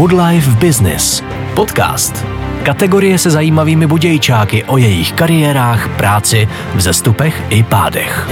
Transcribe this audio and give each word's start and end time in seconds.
Good 0.00 0.12
Life 0.12 0.66
Business. 0.66 1.22
Podcast. 1.54 2.24
Kategorie 2.64 3.18
se 3.18 3.30
zajímavými 3.30 3.86
budějčáky 3.86 4.64
o 4.64 4.76
jejich 4.76 5.12
kariérách, 5.12 5.96
práci, 5.96 6.48
vzestupech 6.74 7.42
i 7.48 7.62
pádech. 7.62 8.28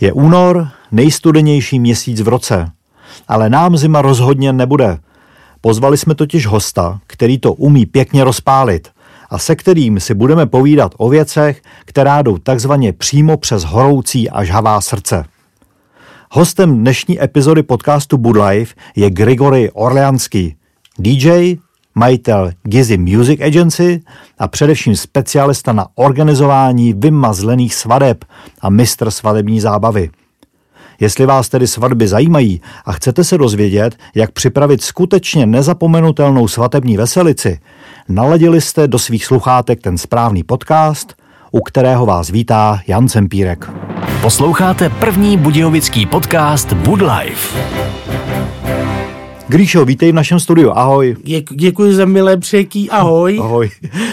Je 0.00 0.12
únor, 0.12 0.68
nejstudenější 0.92 1.80
měsíc 1.80 2.20
v 2.20 2.28
roce. 2.28 2.70
Ale 3.28 3.50
nám 3.50 3.76
zima 3.76 4.02
rozhodně 4.02 4.52
nebude. 4.52 4.98
Pozvali 5.60 5.96
jsme 5.96 6.14
totiž 6.14 6.46
hosta, 6.46 7.00
který 7.06 7.38
to 7.38 7.52
umí 7.52 7.86
pěkně 7.86 8.24
rozpálit 8.24 8.88
a 9.30 9.38
se 9.38 9.56
kterým 9.56 10.00
si 10.00 10.14
budeme 10.14 10.46
povídat 10.46 10.92
o 10.98 11.08
věcech, 11.08 11.62
která 11.84 12.22
jdou 12.22 12.38
takzvaně 12.38 12.92
přímo 12.92 13.36
přes 13.36 13.64
horoucí 13.64 14.30
a 14.30 14.44
žhavá 14.44 14.80
srdce. 14.80 15.24
Hostem 16.32 16.78
dnešní 16.78 17.22
epizody 17.22 17.62
podcastu 17.62 18.16
Good 18.16 18.36
Life 18.36 18.74
je 18.96 19.10
Grigory 19.10 19.70
Orleanský, 19.70 20.56
DJ, 20.98 21.56
majitel 21.94 22.50
Gizzy 22.62 22.98
Music 22.98 23.40
Agency 23.40 24.00
a 24.38 24.48
především 24.48 24.96
specialista 24.96 25.72
na 25.72 25.86
organizování 25.94 26.92
vymazlených 26.92 27.74
svadeb 27.74 28.24
a 28.60 28.70
mistr 28.70 29.10
svadební 29.10 29.60
zábavy. 29.60 30.10
Jestli 31.00 31.26
vás 31.26 31.48
tedy 31.48 31.66
svatby 31.66 32.08
zajímají 32.08 32.60
a 32.84 32.92
chcete 32.92 33.24
se 33.24 33.38
dozvědět, 33.38 33.96
jak 34.14 34.30
připravit 34.30 34.82
skutečně 34.82 35.46
nezapomenutelnou 35.46 36.48
svatební 36.48 36.96
veselici, 36.96 37.60
naladili 38.08 38.60
jste 38.60 38.88
do 38.88 38.98
svých 38.98 39.24
sluchátek 39.24 39.80
ten 39.80 39.98
správný 39.98 40.42
podcast, 40.42 41.14
u 41.50 41.60
kterého 41.60 42.06
vás 42.06 42.30
vítá 42.30 42.80
Jan 42.86 43.08
Cempírek. 43.08 43.70
Posloucháte 44.22 44.90
první 44.90 45.36
budějovický 45.36 46.06
podcast 46.06 46.72
Bud 46.72 47.00
Life. 47.00 47.58
Gríšo, 49.48 49.84
vítej 49.84 50.12
v 50.12 50.14
našem 50.14 50.40
studiu, 50.40 50.70
ahoj. 50.70 51.16
Děk, 51.24 51.52
děkuji 51.52 51.94
za 51.94 52.04
milé 52.04 52.36
přijetí, 52.36 52.90
ahoj. 52.90 53.38
Ahoj. 53.42 53.70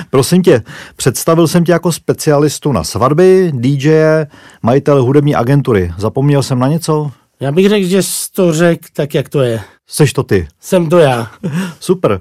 Prosím 0.09 0.44
tě, 0.44 0.61
představil 0.95 1.48
jsem 1.48 1.64
tě 1.64 1.72
jako 1.72 1.92
specialistu 1.92 2.72
na 2.72 2.84
svatby, 2.84 3.52
DJ, 3.54 3.92
majitel 4.61 5.04
hudební 5.04 5.36
agentury. 5.36 5.94
Zapomněl 5.98 6.44
jsem 6.44 6.59
na 6.59 6.67
něco? 6.67 7.11
Já 7.39 7.52
bych 7.52 7.70
řekl, 7.70 7.88
že 7.88 8.04
jsi 8.04 8.31
to 8.31 8.54
řekl 8.54 8.88
tak, 8.94 9.14
jak 9.14 9.30
to 9.30 9.42
je. 9.42 9.61
Seš 9.88 10.14
to 10.14 10.23
ty. 10.23 10.48
Jsem 10.59 10.89
to 10.89 11.00
já. 11.00 11.28
Super. 11.80 12.20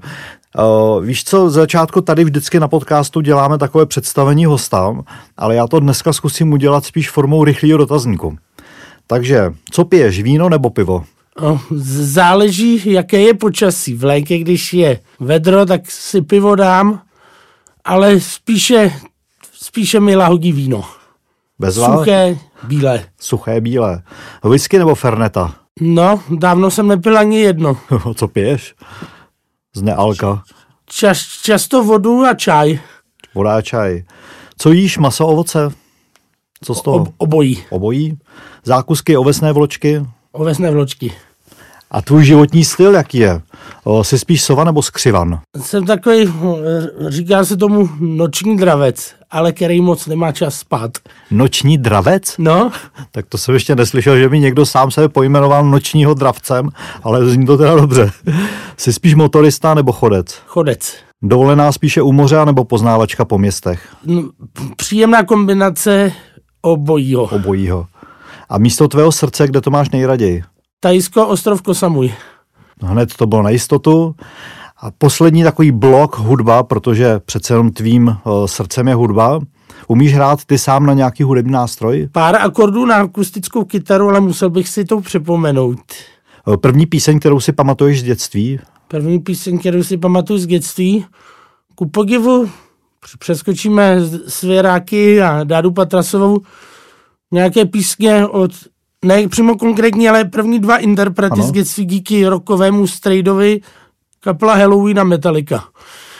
Uh, 0.55 1.05
víš 1.05 1.23
co, 1.23 1.49
z 1.49 1.53
začátku 1.53 2.01
tady 2.01 2.23
vždycky 2.23 2.59
na 2.59 2.67
podcastu 2.67 3.21
děláme 3.21 3.57
takové 3.57 3.85
představení 3.85 4.45
hostám, 4.45 5.03
ale 5.37 5.55
já 5.55 5.67
to 5.67 5.79
dneska 5.79 6.13
zkusím 6.13 6.53
udělat 6.53 6.85
spíš 6.85 7.09
formou 7.09 7.43
rychlého 7.43 7.77
dotazníku. 7.77 8.37
Takže, 9.07 9.53
co 9.71 9.85
piješ, 9.85 10.21
víno 10.21 10.49
nebo 10.49 10.69
pivo? 10.69 11.03
O, 11.41 11.59
záleží, 12.01 12.91
jaké 12.91 13.21
je 13.21 13.33
počasí. 13.33 13.93
V 13.95 14.03
létě, 14.03 14.37
když 14.37 14.73
je 14.73 14.99
vedro, 15.19 15.65
tak 15.65 15.91
si 15.91 16.21
pivo 16.21 16.55
dám, 16.55 17.01
ale 17.85 18.19
spíše, 18.19 18.93
spíše 19.53 19.99
mi 19.99 20.15
lahodí 20.15 20.51
víno. 20.51 20.83
Bez 21.59 21.75
Suché, 21.75 22.37
bílé. 22.63 23.05
Suché, 23.19 23.61
bílé. 23.61 24.01
Whisky 24.43 24.77
nebo 24.77 24.95
ferneta? 24.95 25.55
No, 25.81 26.19
dávno 26.29 26.71
jsem 26.71 26.87
nepil 26.87 27.17
ani 27.17 27.39
jedno. 27.39 27.77
co 28.15 28.27
piješ? 28.27 28.75
Z 29.77 29.81
nealka. 29.85 30.41
Čas, 30.89 31.45
často 31.45 31.85
vodu 31.85 32.25
a 32.25 32.33
čaj. 32.33 32.81
Voda 33.37 33.55
a 33.55 33.61
čaj. 33.61 34.09
Co 34.57 34.71
jíš, 34.71 34.97
maso, 34.97 35.27
ovoce? 35.27 35.69
Co 36.63 36.75
z 36.75 36.81
toho? 36.81 36.97
Ob, 36.97 37.13
obojí. 37.17 37.63
Obojí? 37.69 38.17
Zákusky, 38.63 39.17
ovesné 39.17 39.53
vločky? 39.53 40.01
Ovesné 40.31 40.71
vločky. 40.71 41.13
A 41.91 42.01
tvůj 42.01 42.25
životní 42.25 42.63
styl 42.65 42.93
jaký 42.93 43.17
je? 43.17 43.41
O, 43.83 44.03
jsi 44.03 44.19
spíš 44.19 44.43
sova 44.43 44.63
nebo 44.63 44.81
skřivan? 44.81 45.39
Jsem 45.61 45.85
takový, 45.85 46.33
říká 47.07 47.45
se 47.45 47.57
tomu 47.57 47.89
noční 47.99 48.57
dravec, 48.57 49.13
ale 49.31 49.51
který 49.51 49.81
moc 49.81 50.07
nemá 50.07 50.31
čas 50.31 50.55
spát. 50.55 50.91
Noční 51.31 51.77
dravec? 51.77 52.35
No. 52.37 52.71
Tak 53.11 53.25
to 53.29 53.37
jsem 53.37 53.53
ještě 53.53 53.75
neslyšel, 53.75 54.17
že 54.17 54.29
by 54.29 54.39
někdo 54.39 54.65
sám 54.65 54.91
se 54.91 55.09
pojmenoval 55.09 55.65
nočního 55.65 56.13
dravcem, 56.13 56.69
ale 57.03 57.29
zní 57.29 57.45
to 57.45 57.57
teda 57.57 57.75
dobře. 57.75 58.11
Jsi 58.77 58.93
spíš 58.93 59.15
motorista 59.15 59.73
nebo 59.73 59.91
chodec? 59.91 60.41
Chodec. 60.47 60.95
Dovolená 61.23 61.71
spíše 61.71 62.01
u 62.01 62.11
moře 62.11 62.45
nebo 62.45 62.63
poznávačka 62.63 63.25
po 63.25 63.37
městech? 63.37 63.95
No, 64.05 64.23
příjemná 64.77 65.23
kombinace 65.23 66.11
obojího. 66.61 67.23
Obojího. 67.23 67.85
A 68.49 68.57
místo 68.57 68.87
tvého 68.87 69.11
srdce, 69.11 69.47
kde 69.47 69.61
to 69.61 69.71
máš 69.71 69.89
nejraději? 69.89 70.43
Tajsko, 70.79 71.27
ostrov 71.27 71.61
Kosamuj. 71.61 72.13
Hned 72.83 73.15
to 73.15 73.27
bylo 73.27 73.41
na 73.41 73.49
jistotu. 73.49 74.15
A 74.77 74.91
poslední 74.91 75.43
takový 75.43 75.71
blok 75.71 76.17
hudba, 76.17 76.63
protože 76.63 77.19
přece 77.19 77.53
jenom 77.53 77.71
tvým 77.71 78.07
uh, 78.07 78.45
srdcem 78.45 78.87
je 78.87 78.95
hudba. 78.95 79.39
Umíš 79.87 80.13
hrát 80.13 80.45
ty 80.45 80.57
sám 80.57 80.85
na 80.85 80.93
nějaký 80.93 81.23
hudební 81.23 81.51
nástroj? 81.51 82.09
Pár 82.11 82.35
akordů 82.35 82.85
na 82.85 82.95
akustickou 82.95 83.63
kytaru, 83.63 84.09
ale 84.09 84.19
musel 84.19 84.49
bych 84.49 84.67
si 84.67 84.85
to 84.85 85.01
připomenout. 85.01 85.79
První 86.61 86.85
píseň, 86.85 87.19
kterou 87.19 87.39
si 87.39 87.51
pamatuješ 87.51 87.99
z 87.99 88.03
dětství? 88.03 88.59
První 88.87 89.19
píseň, 89.19 89.59
kterou 89.59 89.83
si 89.83 89.97
pamatuju 89.97 90.39
z 90.39 90.45
dětství. 90.45 91.05
Ku 91.75 91.89
podivu 91.89 92.49
přeskočíme 93.19 93.97
Svěráky 94.27 95.21
a 95.21 95.43
Dádu 95.43 95.71
Patrasovou 95.71 96.41
nějaké 97.31 97.65
písně 97.65 98.27
od 98.27 98.51
ne 99.05 99.27
přímo 99.27 99.57
konkrétní, 99.57 100.09
ale 100.09 100.25
první 100.25 100.59
dva 100.59 100.77
interprety 100.77 101.33
ano. 101.33 101.43
z 101.43 101.51
dětství 101.51 101.85
díky 101.85 102.27
rokovému 102.27 102.87
strejdovi 102.87 103.61
kapela 104.19 104.53
Halloween 104.55 104.99
a 104.99 105.03
Metallica. 105.03 105.63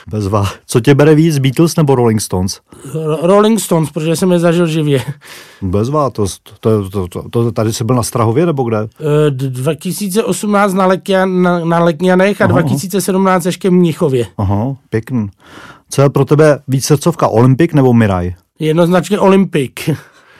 Bezva. 0.09 0.45
Co 0.67 0.79
tě 0.79 0.95
bere 0.95 1.15
víc, 1.15 1.37
Beatles 1.37 1.75
nebo 1.75 1.95
Rolling 1.95 2.21
Stones? 2.21 2.59
R- 2.85 3.17
Rolling 3.21 3.59
Stones, 3.59 3.91
protože 3.91 4.15
jsem 4.15 4.31
je 4.31 4.39
zažil 4.39 4.67
živě. 4.67 5.01
Bezva, 5.61 6.09
to, 6.09 6.25
to, 6.59 6.89
to, 6.89 7.07
to, 7.07 7.29
to 7.29 7.51
tady 7.51 7.73
jsi 7.73 7.83
byl 7.83 7.95
na 7.95 8.03
Strahově 8.03 8.45
nebo 8.45 8.63
kde? 8.63 8.81
Uh, 8.81 8.87
2018 9.29 10.73
na, 10.73 10.85
Letňan, 10.85 11.41
na, 11.41 11.65
na 11.65 11.79
Letňanech 11.79 12.41
a 12.41 12.45
aha, 12.45 12.61
2017 12.61 13.45
ještě 13.45 13.69
v 13.69 13.73
Mnichově. 13.73 14.27
Aha, 14.37 14.75
pěkný. 14.89 15.27
Co 15.89 16.01
je 16.01 16.09
pro 16.09 16.25
tebe 16.25 16.59
víc 16.67 16.85
srdcovka, 16.85 17.27
Olympik 17.27 17.73
nebo 17.73 17.93
Miraj? 17.93 18.33
Jednoznačně 18.59 19.19
Olympik. 19.19 19.89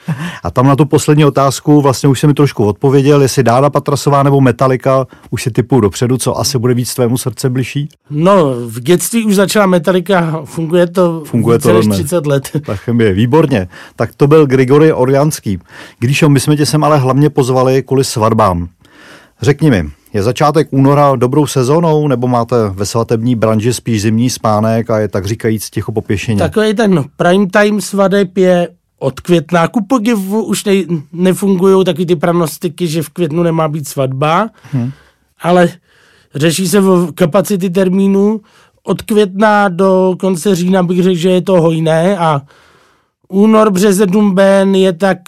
A 0.42 0.50
tam 0.50 0.66
na 0.66 0.76
tu 0.76 0.84
poslední 0.84 1.24
otázku 1.24 1.80
vlastně 1.80 2.08
už 2.08 2.20
se 2.20 2.26
mi 2.26 2.34
trošku 2.34 2.64
odpověděl, 2.64 3.22
jestli 3.22 3.42
Dáda 3.42 3.70
Patrasová 3.70 4.22
nebo 4.22 4.40
Metallica, 4.40 5.06
už 5.30 5.42
si 5.42 5.50
typu 5.50 5.80
dopředu, 5.80 6.18
co 6.18 6.38
asi 6.38 6.58
bude 6.58 6.74
víc 6.74 6.94
tvému 6.94 7.18
srdce 7.18 7.50
bližší? 7.50 7.88
No, 8.10 8.54
v 8.66 8.80
dětství 8.80 9.24
už 9.24 9.34
začala 9.34 9.66
Metallica, 9.66 10.42
funguje 10.44 10.86
to 10.86 11.22
funguje 11.24 11.58
to 11.58 11.72
než 11.72 11.86
30 11.86 12.26
let. 12.26 12.48
Tak 12.66 12.80
je, 13.00 13.12
výborně. 13.12 13.68
Tak 13.96 14.10
to 14.16 14.26
byl 14.26 14.46
Grigory 14.46 14.92
Orlianský. 14.92 15.58
Když 15.98 16.24
my 16.28 16.40
jsme 16.40 16.56
tě 16.56 16.66
sem 16.66 16.84
ale 16.84 16.98
hlavně 16.98 17.30
pozvali 17.30 17.82
kvůli 17.82 18.04
svatbám. 18.04 18.68
Řekni 19.42 19.70
mi, 19.70 19.84
je 20.12 20.22
začátek 20.22 20.68
února 20.70 21.16
dobrou 21.16 21.46
sezónou, 21.46 22.08
nebo 22.08 22.28
máte 22.28 22.56
ve 22.68 22.86
svatební 22.86 23.34
branži 23.34 23.72
spíš 23.74 24.02
zimní 24.02 24.30
spánek 24.30 24.90
a 24.90 24.98
je 24.98 25.08
tak 25.08 25.26
říkajíc 25.26 25.70
ticho 25.70 25.92
popěšeně? 25.92 26.38
Takový 26.38 26.74
ten 26.74 27.04
prime 27.16 27.46
time 27.46 27.80
svadeb 27.80 28.36
je 28.36 28.68
od 28.98 29.20
května. 29.20 29.68
Ku 29.68 29.84
podivu 29.84 30.44
už 30.44 30.64
ne, 30.64 30.72
nefungují 31.12 31.84
taky 31.84 32.06
ty 32.06 32.16
pranostiky, 32.16 32.86
že 32.86 33.02
v 33.02 33.08
květnu 33.08 33.42
nemá 33.42 33.68
být 33.68 33.88
svatba, 33.88 34.48
hmm. 34.72 34.92
ale 35.40 35.68
řeší 36.34 36.68
se 36.68 36.80
v 36.80 37.12
kapacity 37.12 37.70
termínu. 37.70 38.40
Od 38.82 39.02
května 39.02 39.68
do 39.68 40.16
konce 40.20 40.54
října 40.54 40.82
bych 40.82 41.02
řekl, 41.02 41.16
že 41.16 41.30
je 41.30 41.42
to 41.42 41.60
hojné 41.60 42.18
a 42.18 42.42
únor, 43.28 43.70
březen, 43.70 44.10
dumben 44.10 44.74
je 44.74 44.92
tak 44.92 45.18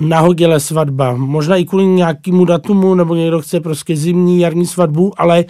nahodile 0.00 0.60
svatba. 0.60 1.16
Možná 1.16 1.56
i 1.56 1.64
kvůli 1.64 1.86
nějakému 1.86 2.44
datumu, 2.44 2.94
nebo 2.94 3.14
někdo 3.14 3.40
chce 3.40 3.60
prostě 3.60 3.96
zimní, 3.96 4.40
jarní 4.40 4.66
svatbu, 4.66 5.12
ale 5.16 5.44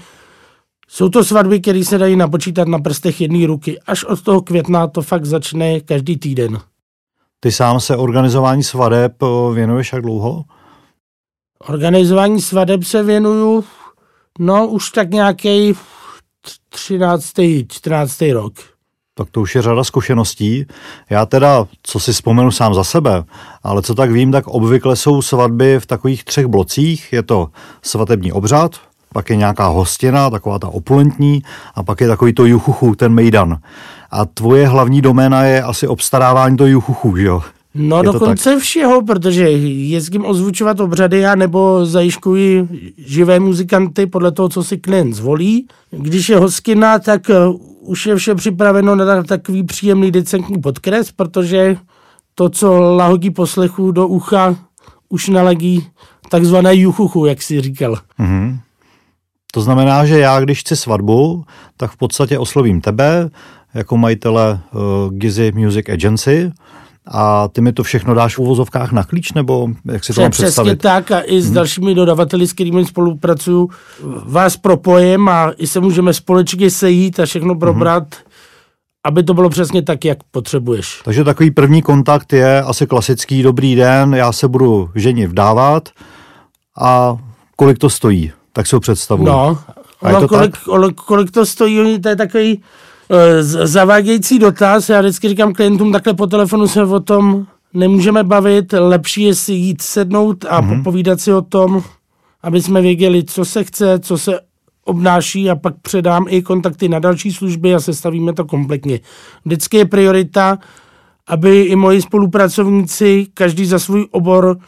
jsou 0.88 1.08
to 1.08 1.25
svatby, 1.25 1.61
které 1.61 1.85
se 1.85 1.99
dají 1.99 2.17
napočítat 2.17 2.69
na 2.69 2.79
prstech 2.79 3.20
jedné 3.20 3.47
ruky. 3.47 3.81
Až 3.87 4.05
od 4.05 4.23
toho 4.23 4.43
května 4.43 4.87
to 4.87 5.02
fakt 5.02 5.25
začne 5.25 5.81
každý 5.81 6.17
týden. 6.17 6.58
Ty 7.42 7.52
sám 7.52 7.81
se 7.81 7.96
organizování 7.96 8.62
svadeb 8.62 9.22
eh, 9.22 9.54
věnuješ 9.54 9.92
jak 9.92 10.02
dlouho? 10.02 10.44
Organizování 11.69 12.40
svadeb 12.40 12.84
se 12.84 13.02
věnuju, 13.02 13.64
no 14.38 14.66
už 14.66 14.90
tak 14.90 15.10
nějaký 15.10 15.75
13. 16.69 17.32
14. 17.69 18.22
rok. 18.32 18.52
Tak 19.14 19.31
to 19.31 19.40
už 19.40 19.54
je 19.54 19.62
řada 19.62 19.84
zkušeností. 19.84 20.66
Já 21.10 21.26
teda, 21.26 21.66
co 21.82 22.00
si 22.00 22.12
vzpomenu 22.12 22.50
sám 22.50 22.75
za 22.75 22.84
sebe, 22.84 23.25
ale 23.62 23.82
co 23.82 23.94
tak 23.94 24.10
vím, 24.10 24.32
tak 24.32 24.46
obvykle 24.46 24.96
jsou 24.96 25.22
svatby 25.22 25.81
v 25.81 25.87
takových 25.87 26.25
třech 26.25 26.46
blocích. 26.46 27.12
Je 27.12 27.22
to 27.22 27.48
svatební 27.82 28.32
obřad, 28.32 28.81
pak 29.15 29.31
je 29.31 29.37
nějaká 29.37 29.67
hostina, 29.67 30.31
taková 30.31 30.59
ta 30.59 30.69
opulentní, 30.69 31.43
a 31.75 31.83
pak 31.83 32.01
je 32.01 32.09
takový 32.09 32.33
to 32.33 32.47
juchuchu, 32.47 32.95
ten 32.95 33.12
mejdan. 33.12 33.59
A 34.11 34.25
tvoje 34.25 34.69
hlavní 34.69 35.03
doména 35.03 35.45
je 35.45 35.62
asi 35.62 35.87
obstarávání 35.87 36.57
to 36.57 36.67
juchuchu, 36.67 37.17
že 37.17 37.27
jo? 37.27 37.43
No 37.75 37.97
Je 37.97 38.03
dokonce 38.03 38.59
všeho, 38.59 39.03
protože 39.03 39.51
jezdím 39.51 40.25
ozvučovat 40.25 40.81
obřady 40.81 41.27
a 41.27 41.35
nebo 41.35 41.87
zajišťuji 41.87 42.69
živé 42.99 43.41
muzikanty 43.41 44.07
podle 44.07 44.33
toho, 44.33 44.49
co 44.49 44.65
si 44.65 44.79
klient 44.79 45.15
zvolí. 45.15 45.67
Když 45.91 46.29
je 46.29 46.37
hostina, 46.37 46.99
tak 46.99 47.29
uh, 47.29 47.61
už 47.81 48.07
je 48.07 48.17
vše 48.17 48.35
připraveno 48.35 48.95
na 48.95 49.23
takový 49.23 49.62
příjemný 49.62 50.11
decentní 50.11 50.61
podkres, 50.61 51.12
protože 51.12 51.77
to, 52.35 52.49
co 52.49 52.81
lahodí 52.81 53.31
poslechu 53.31 53.93
do 53.93 54.07
ucha, 54.07 54.57
už 55.09 55.29
nalegí 55.29 55.87
takzvané 56.29 56.77
juchuchu, 56.77 57.27
jak 57.27 57.43
si 57.43 57.61
říkal. 57.61 57.99
Mhm. 58.19 58.59
To 59.50 59.61
znamená, 59.61 60.06
že 60.06 60.19
já, 60.19 60.41
když 60.41 60.61
chci 60.61 60.76
svatbu, 60.76 61.44
tak 61.76 61.91
v 61.91 61.97
podstatě 61.97 62.38
oslovím 62.38 62.81
tebe 62.81 63.31
jako 63.75 63.97
majitele 63.97 64.61
uh, 64.73 64.81
Gizzy 65.12 65.52
Music 65.55 65.88
Agency 65.88 66.52
a 67.06 67.49
ty 67.49 67.61
mi 67.61 67.73
to 67.73 67.82
všechno 67.82 68.14
dáš 68.14 68.37
v 68.37 68.38
uvozovkách 68.38 68.93
na 68.93 69.05
klíč, 69.05 69.32
nebo 69.32 69.69
jak 69.85 70.05
si 70.05 70.12
to 70.12 70.20
mám 70.20 70.31
Přesně 70.31 70.47
představit? 70.47 70.76
tak 70.76 71.11
a 71.11 71.20
i 71.20 71.43
s 71.43 71.50
dalšími 71.50 71.94
dodavateli, 71.94 72.47
s 72.47 72.52
kterými 72.52 72.87
spolupracuju, 72.87 73.70
vás 74.25 74.56
propojem 74.56 75.29
a 75.29 75.52
i 75.56 75.67
se 75.67 75.81
můžeme 75.81 76.14
společně 76.14 76.70
sejít 76.70 77.20
a 77.20 77.26
všechno 77.26 77.55
probrat, 77.55 78.05
aby 79.05 79.23
to 79.23 79.35
bylo 79.35 79.49
přesně 79.49 79.82
tak, 79.82 80.05
jak 80.05 80.19
potřebuješ. 80.31 81.00
Takže 81.05 81.25
takový 81.25 81.50
první 81.50 81.82
kontakt 81.82 82.32
je 82.32 82.62
asi 82.62 82.87
klasický 82.87 83.43
dobrý 83.43 83.75
den, 83.75 84.14
já 84.14 84.32
se 84.32 84.49
budu 84.49 84.91
ženi 84.94 85.26
vdávat 85.26 85.88
a 86.81 87.17
kolik 87.56 87.79
to 87.79 87.91
stojí, 87.91 88.32
tak 88.52 88.67
si 88.67 88.76
ho 88.76 88.81
představuji. 88.81 89.26
No, 89.26 89.58
A 90.02 90.08
je 90.08 90.17
ono, 90.17 90.29
to 90.29 90.29
kolik, 90.29 90.58
kolik, 90.58 90.97
kolik 90.97 91.31
to 91.31 91.47
stojí, 91.47 92.00
to 92.00 92.08
je 92.08 92.17
takový 92.17 92.62
z- 93.41 93.67
zavádějící 93.67 94.38
dotaz. 94.38 94.88
Já 94.88 95.00
vždycky 95.00 95.29
říkám 95.29 95.52
klientům, 95.52 95.93
takhle 95.93 96.14
po 96.14 96.26
telefonu 96.26 96.69
se 96.69 96.82
o 96.82 97.00
tom 97.00 97.47
nemůžeme 97.75 98.25
bavit, 98.25 98.73
lepší 98.73 99.23
je 99.23 99.35
si 99.35 99.52
jít 99.52 99.82
sednout 99.82 100.44
a 100.49 100.62
mm-hmm. 100.62 100.79
popovídat 100.79 101.20
si 101.20 101.32
o 101.32 101.43
tom, 101.43 101.82
aby 102.43 102.62
jsme 102.62 102.81
věděli, 102.81 103.25
co 103.25 103.44
se 103.44 103.64
chce, 103.64 103.99
co 103.99 104.19
se 104.19 104.41
obnáší 104.85 105.50
a 105.50 105.56
pak 105.56 105.75
předám 105.82 106.25
i 106.29 106.43
kontakty 106.43 106.88
na 106.88 106.99
další 106.99 107.32
služby 107.32 107.75
a 107.75 107.81
sestavíme 107.81 108.32
to 108.32 108.44
kompletně. 108.44 109.00
Vždycky 109.44 109.76
je 109.76 109.85
priorita, 109.85 110.58
aby 111.26 111.62
i 111.62 111.76
moji 111.76 112.02
spolupracovníci, 112.02 113.26
každý 113.35 113.67
za 113.67 113.79
svůj 113.79 114.06
obor, 114.11 114.58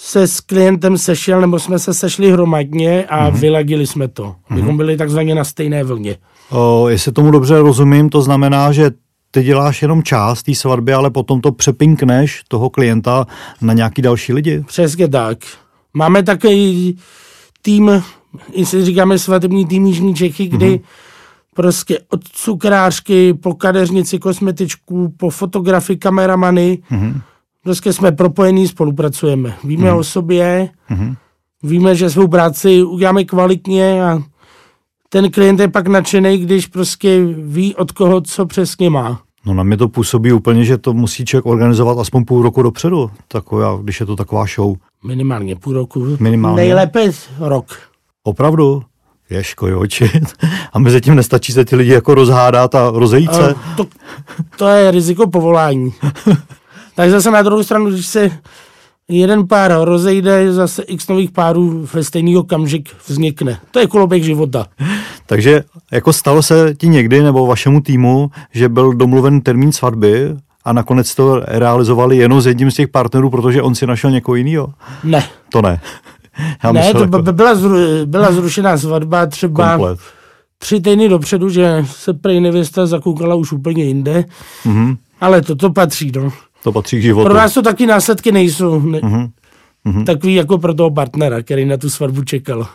se 0.00 0.28
s 0.28 0.40
klientem 0.40 0.98
sešel, 0.98 1.40
nebo 1.40 1.58
jsme 1.58 1.78
se 1.78 1.94
sešli 1.94 2.30
hromadně 2.30 3.04
a 3.04 3.30
mm-hmm. 3.30 3.38
vyladili 3.38 3.86
jsme 3.86 4.08
to. 4.08 4.34
Bychom 4.50 4.76
byli 4.76 4.96
takzvaně 4.96 5.34
na 5.34 5.44
stejné 5.44 5.84
vlně. 5.84 6.16
O, 6.50 6.88
jestli 6.88 7.12
tomu 7.12 7.30
dobře 7.30 7.58
rozumím, 7.58 8.08
to 8.08 8.22
znamená, 8.22 8.72
že 8.72 8.90
ty 9.30 9.42
děláš 9.42 9.82
jenom 9.82 10.02
část 10.02 10.42
té 10.42 10.54
svatby, 10.54 10.92
ale 10.92 11.10
potom 11.10 11.40
to 11.40 11.52
přepinkneš 11.52 12.42
toho 12.48 12.70
klienta 12.70 13.26
na 13.60 13.72
nějaký 13.72 14.02
další 14.02 14.32
lidi. 14.32 14.64
Přesně 14.66 15.08
tak. 15.08 15.38
Máme 15.94 16.22
takový 16.22 16.98
tým, 17.62 18.02
jestli 18.52 18.84
říkáme 18.84 19.18
svatební 19.18 19.66
tým 19.66 19.86
Jižní 19.86 20.14
Čechy, 20.14 20.46
kdy 20.46 20.70
mm-hmm. 20.70 20.82
prostě 21.54 21.98
od 22.08 22.20
cukrářky 22.28 23.34
po 23.34 23.54
kadeřnici, 23.54 24.18
kosmetičku, 24.18 25.14
po 25.16 25.30
fotografii, 25.30 25.96
kameramany, 25.96 26.78
mm-hmm. 26.90 27.20
Prostě 27.68 27.92
jsme 27.92 28.12
propojení, 28.12 28.68
spolupracujeme. 28.68 29.54
Víme 29.64 29.90
mm-hmm. 29.90 29.98
o 29.98 30.04
sobě, 30.04 30.68
mm-hmm. 30.90 31.16
víme, 31.62 31.94
že 31.94 32.10
svou 32.10 32.28
práci 32.28 32.82
uděláme 32.82 33.24
kvalitně 33.24 34.04
a 34.04 34.22
ten 35.08 35.30
klient 35.30 35.60
je 35.60 35.68
pak 35.68 35.86
nadšený, 35.86 36.38
když 36.38 36.66
prostě 36.66 37.24
ví 37.38 37.74
od 37.74 37.92
koho, 37.92 38.20
co 38.20 38.46
přesně 38.46 38.90
má. 38.90 39.20
No 39.46 39.54
na 39.54 39.62
mě 39.62 39.76
to 39.76 39.88
působí 39.88 40.32
úplně, 40.32 40.64
že 40.64 40.78
to 40.78 40.92
musí 40.92 41.24
člověk 41.24 41.46
organizovat 41.46 41.98
aspoň 41.98 42.24
půl 42.24 42.42
roku 42.42 42.62
dopředu, 42.62 43.10
taková, 43.28 43.78
když 43.82 44.00
je 44.00 44.06
to 44.06 44.16
taková 44.16 44.44
show. 44.54 44.76
Minimálně 45.04 45.56
půl 45.56 45.72
roku. 45.72 46.16
Minimálně. 46.20 46.56
Nejlépe 46.56 47.10
rok. 47.38 47.66
Opravdu? 48.24 48.82
Ješko, 49.30 49.66
jo, 49.66 49.86
či. 49.86 50.10
A 50.72 50.78
mezi 50.78 51.00
tím 51.00 51.14
nestačí 51.14 51.52
se 51.52 51.64
ty 51.64 51.76
lidi 51.76 51.92
jako 51.92 52.14
rozhádat 52.14 52.74
a 52.74 52.90
rozejít 52.90 53.34
se. 53.34 53.54
A 53.54 53.74
To, 53.76 53.86
to 54.56 54.68
je 54.68 54.90
riziko 54.90 55.26
povolání. 55.26 55.92
tak 56.98 57.10
zase 57.10 57.30
na 57.30 57.42
druhou 57.42 57.62
stranu, 57.62 57.90
když 57.90 58.06
se 58.06 58.30
jeden 59.08 59.48
pár 59.48 59.72
rozejde, 59.82 60.52
zase 60.52 60.82
x 60.82 61.08
nových 61.08 61.30
párů 61.30 61.88
ve 61.94 62.04
stejný 62.04 62.36
okamžik 62.36 62.90
vznikne. 63.06 63.58
To 63.70 63.78
je 63.78 63.86
koloběh 63.86 64.24
života. 64.24 64.66
Takže 65.26 65.64
jako 65.92 66.12
stalo 66.12 66.42
se 66.42 66.74
ti 66.74 66.88
někdy 66.88 67.22
nebo 67.22 67.46
vašemu 67.46 67.80
týmu, 67.80 68.30
že 68.52 68.68
byl 68.68 68.92
domluven 68.92 69.40
termín 69.40 69.72
svatby 69.72 70.36
a 70.64 70.72
nakonec 70.72 71.14
to 71.14 71.40
realizovali 71.40 72.16
jenom 72.16 72.40
s 72.40 72.46
jedním 72.46 72.70
z 72.70 72.74
těch 72.74 72.88
partnerů, 72.88 73.30
protože 73.30 73.62
on 73.62 73.74
si 73.74 73.86
našel 73.86 74.10
někoho 74.10 74.34
jiného? 74.34 74.72
Ne. 75.04 75.24
To 75.52 75.62
ne. 75.62 75.80
Já 76.64 76.72
ne, 76.72 76.92
to 76.92 77.00
jako 77.00 77.22
by 77.22 77.32
byla, 77.32 77.54
zru, 77.54 77.76
byla 78.04 78.32
zrušená 78.32 78.78
svatba 78.78 79.26
třeba 79.26 79.76
komplet. 79.76 80.00
tři 80.58 80.80
týdny 80.80 81.08
dopředu, 81.08 81.48
že 81.48 81.84
se 81.90 82.14
prej 82.14 82.40
nevěsta 82.40 82.86
zakoukala 82.86 83.34
už 83.34 83.52
úplně 83.52 83.84
jinde. 83.84 84.24
Mhm. 84.64 84.96
Ale 85.20 85.42
to 85.42 85.54
to 85.56 85.70
patří, 85.70 86.12
no. 86.16 86.32
To 86.62 86.72
patří 86.72 86.98
k 86.98 87.02
životu. 87.02 87.24
Pro 87.28 87.34
nás 87.34 87.54
to 87.54 87.62
taky 87.62 87.86
následky 87.86 88.32
nejsou. 88.32 88.80
Ne, 88.80 89.00
Takový 90.06 90.34
jako 90.34 90.58
pro 90.58 90.74
toho 90.74 90.90
partnera, 90.90 91.42
který 91.42 91.64
na 91.64 91.76
tu 91.76 91.90
svatbu 91.90 92.24
čekal. 92.24 92.68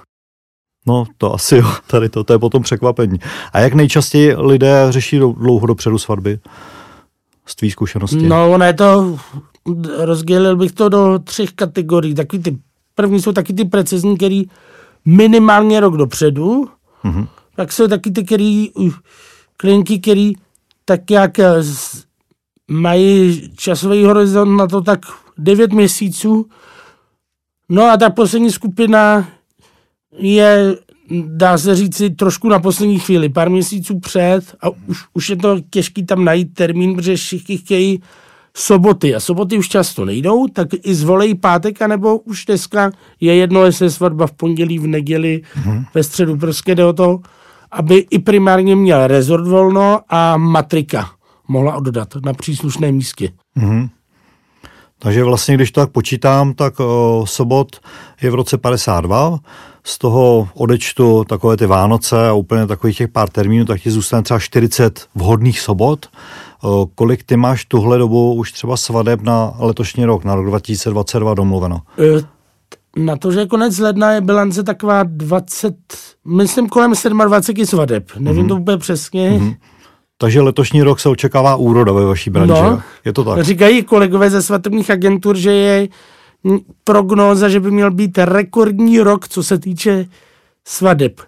No, 0.88 1.06
to 1.18 1.34
asi 1.34 1.56
jo, 1.56 1.74
tady 1.88 2.10
to, 2.10 2.24
to 2.24 2.34
je 2.34 2.40
potom 2.40 2.64
překvapení. 2.64 3.20
A 3.54 3.60
jak 3.60 3.74
nejčastěji 3.74 4.36
lidé 4.36 4.86
řeší 4.90 5.18
dlouho 5.18 5.68
dopředu 5.68 5.98
svatby? 5.98 6.40
Z 7.46 7.56
tvý 7.56 7.72
zkušenosti. 7.72 8.28
No, 8.28 8.52
ono 8.52 8.66
je 8.66 8.74
to, 8.74 9.20
rozdělil 9.98 10.56
bych 10.56 10.72
to 10.72 10.90
do 10.90 11.20
třech 11.20 11.52
kategorií. 11.52 12.16
Takový 12.16 12.44
ty, 12.44 12.58
první 12.96 13.22
jsou 13.22 13.32
taky 13.32 13.54
ty 13.54 13.66
precizní, 13.66 14.18
který 14.18 14.44
minimálně 15.06 15.80
rok 15.80 15.98
dopředu. 15.98 16.68
Mm-hmm. 17.04 17.28
Pak 17.56 17.72
jsou 17.72 17.88
taky 17.88 18.12
ty, 18.12 18.24
který, 18.24 18.70
klienti, 19.58 20.00
který 20.00 20.34
tak 20.86 21.12
jak 21.12 21.40
mají 22.74 23.42
časový 23.56 24.04
horizont 24.04 24.58
na 24.58 24.68
to 24.68 24.82
tak 24.82 25.00
9 25.38 25.74
měsíců. 25.74 26.46
No 27.70 27.84
a 27.84 27.98
ta 27.98 28.10
poslední 28.10 28.52
skupina 28.52 29.30
je, 30.18 30.78
dá 31.26 31.58
se 31.58 31.76
říci, 31.76 32.10
trošku 32.10 32.50
na 32.50 32.60
poslední 32.60 33.00
chvíli, 33.00 33.30
pár 33.30 33.50
měsíců 33.50 34.00
před 34.00 34.42
a 34.62 34.70
už, 34.70 35.06
už 35.14 35.30
je 35.30 35.36
to 35.36 35.60
těžký 35.70 36.06
tam 36.06 36.26
najít 36.26 36.54
termín, 36.54 36.96
protože 36.96 37.16
všichni 37.16 37.58
chtějí 37.58 38.02
soboty 38.58 39.16
a 39.16 39.20
soboty 39.20 39.58
už 39.58 39.70
často 39.70 40.06
nejdou, 40.06 40.48
tak 40.48 40.68
i 40.84 40.96
zvolej 40.96 41.36
pátek, 41.36 41.82
anebo 41.82 42.18
už 42.18 42.46
dneska 42.46 42.92
je 43.20 43.36
jedno, 43.36 43.66
jestli 43.66 43.86
je 43.86 43.90
svatba 43.90 44.28
v 44.28 44.32
pondělí, 44.32 44.80
v 44.80 44.88
neděli, 44.88 45.42
mm-hmm. 45.56 45.86
ve 45.94 46.04
středu, 46.04 46.38
prostě 46.38 46.76
jde 46.76 46.86
o 46.86 46.94
to, 46.94 47.20
aby 47.72 48.06
i 48.10 48.20
primárně 48.20 48.76
měl 48.76 49.08
rezort 49.08 49.48
volno 49.48 50.00
a 50.10 50.38
matrika 50.38 51.10
mohla 51.54 51.76
oddat 51.76 52.08
na 52.26 52.34
příslušném 52.34 52.96
místě. 52.96 53.30
Takže 55.00 55.24
vlastně, 55.24 55.56
když 55.56 55.72
to 55.72 55.82
tak 55.82 55.90
počítám, 55.90 56.54
tak 56.54 56.80
o, 56.80 57.24
sobot 57.28 57.80
je 58.22 58.32
v 58.32 58.36
roce 58.36 58.58
52, 58.58 59.40
z 59.84 59.98
toho 59.98 60.48
odečtu 60.54 61.24
takové 61.24 61.58
ty 61.58 61.66
Vánoce 61.66 62.30
a 62.30 62.34
úplně 62.34 62.68
takových 62.68 62.98
těch 62.98 63.10
pár 63.10 63.30
termínů, 63.30 63.66
tak 63.66 63.82
ti 63.82 63.92
zůstane 63.92 64.24
třeba 64.24 64.40
40 64.40 65.08
vhodných 65.16 65.60
sobot. 65.60 66.06
O, 66.62 66.88
kolik 66.96 67.24
ty 67.24 67.38
máš 67.38 67.66
tuhle 67.66 67.98
dobu 67.98 68.34
už 68.34 68.52
třeba 68.52 68.78
svadeb 68.78 69.22
na 69.22 69.54
letošní 69.60 70.06
rok, 70.06 70.24
na 70.24 70.36
rok 70.36 70.46
2022 70.46 71.34
domluveno? 71.34 71.80
E, 72.00 72.24
Na 72.98 73.16
to, 73.16 73.32
že 73.32 73.40
je 73.40 73.48
konec 73.48 73.80
ledna 73.80 74.12
je 74.12 74.22
bilance 74.22 74.64
taková 74.64 75.04
20, 75.04 75.76
myslím 76.26 76.70
kolem 76.70 76.94
27 77.26 77.66
svadeb. 77.66 78.12
Nevím 78.20 78.46
mm-hmm. 78.46 78.48
to 78.48 78.56
úplně 78.56 78.78
přesně. 78.78 79.32
Mm-hmm. 79.32 79.56
Takže 80.24 80.42
letošní 80.42 80.82
rok 80.84 81.00
se 81.00 81.10
očekává 81.10 81.56
úroda 81.56 81.92
ve 81.92 82.06
vaší 82.06 82.30
branži. 82.30 82.54
No. 82.54 82.82
Je 83.06 83.14
to 83.14 83.24
tak? 83.24 83.44
Říkají 83.44 83.84
kolegové 83.84 84.30
ze 84.30 84.42
svatebních 84.42 84.92
agentur, 84.92 85.38
že 85.38 85.52
je 85.52 85.88
prognóza, 86.84 87.50
že 87.50 87.60
by 87.60 87.72
měl 87.72 87.92
být 87.92 88.18
rekordní 88.18 89.00
rok, 89.00 89.28
co 89.28 89.44
se 89.44 89.60
týče 89.60 90.06
svadeb. 90.68 91.22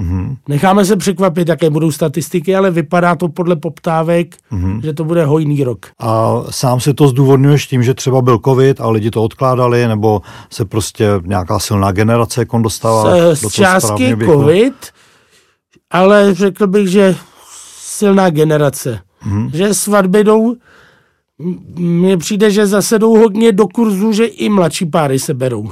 Mm-hmm. 0.00 0.36
Necháme 0.48 0.84
se 0.84 0.96
překvapit, 0.96 1.48
jaké 1.48 1.70
budou 1.70 1.92
statistiky, 1.92 2.56
ale 2.56 2.70
vypadá 2.70 3.16
to 3.16 3.28
podle 3.28 3.56
poptávek, 3.56 4.36
mm-hmm. 4.52 4.80
že 4.80 4.92
to 4.92 5.04
bude 5.04 5.24
hojný 5.24 5.64
rok. 5.64 5.86
A 5.98 6.42
sám 6.50 6.80
si 6.80 6.94
to 6.94 7.08
zdůvodňuješ 7.08 7.66
tím, 7.66 7.82
že 7.82 7.94
třeba 7.94 8.22
byl 8.22 8.38
covid 8.44 8.80
a 8.80 8.90
lidi 8.90 9.10
to 9.10 9.22
odkládali, 9.22 9.88
nebo 9.88 10.22
se 10.50 10.64
prostě 10.64 11.08
nějaká 11.24 11.58
silná 11.58 11.92
generace 11.92 12.44
kon 12.44 12.62
dostala 12.62 13.34
Z, 13.34 13.42
do 13.42 13.50
z 13.50 13.52
částky 13.52 14.16
covid, 14.24 14.74
ale 15.90 16.34
řekl 16.34 16.66
bych, 16.66 16.88
že 16.88 17.16
silná 17.98 18.30
generace. 18.30 19.00
Mm-hmm. 19.26 19.50
Že 19.52 19.74
svatby 19.74 20.24
jdou, 20.24 20.56
mně 21.74 22.16
přijde, 22.16 22.50
že 22.50 22.66
zase 22.66 22.98
jdou 22.98 23.18
hodně 23.18 23.52
do 23.52 23.68
kurzu, 23.68 24.12
že 24.12 24.24
i 24.24 24.48
mladší 24.48 24.86
páry 24.86 25.18
se 25.18 25.34
berou. 25.34 25.70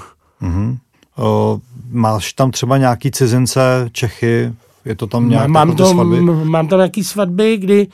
O, 1.16 1.58
máš 1.90 2.32
tam 2.32 2.50
třeba 2.50 2.78
nějaký 2.78 3.10
cizince, 3.10 3.88
Čechy, 3.92 4.52
je 4.84 4.94
to 4.94 5.06
tam 5.06 5.30
nějak 5.30 5.48
mám, 5.48 5.76
to, 5.76 5.86
svatby? 5.86 6.20
mám 6.20 6.68
tam 6.68 6.78
nějaký 6.78 7.04
svatby, 7.04 7.56
kdy 7.56 7.86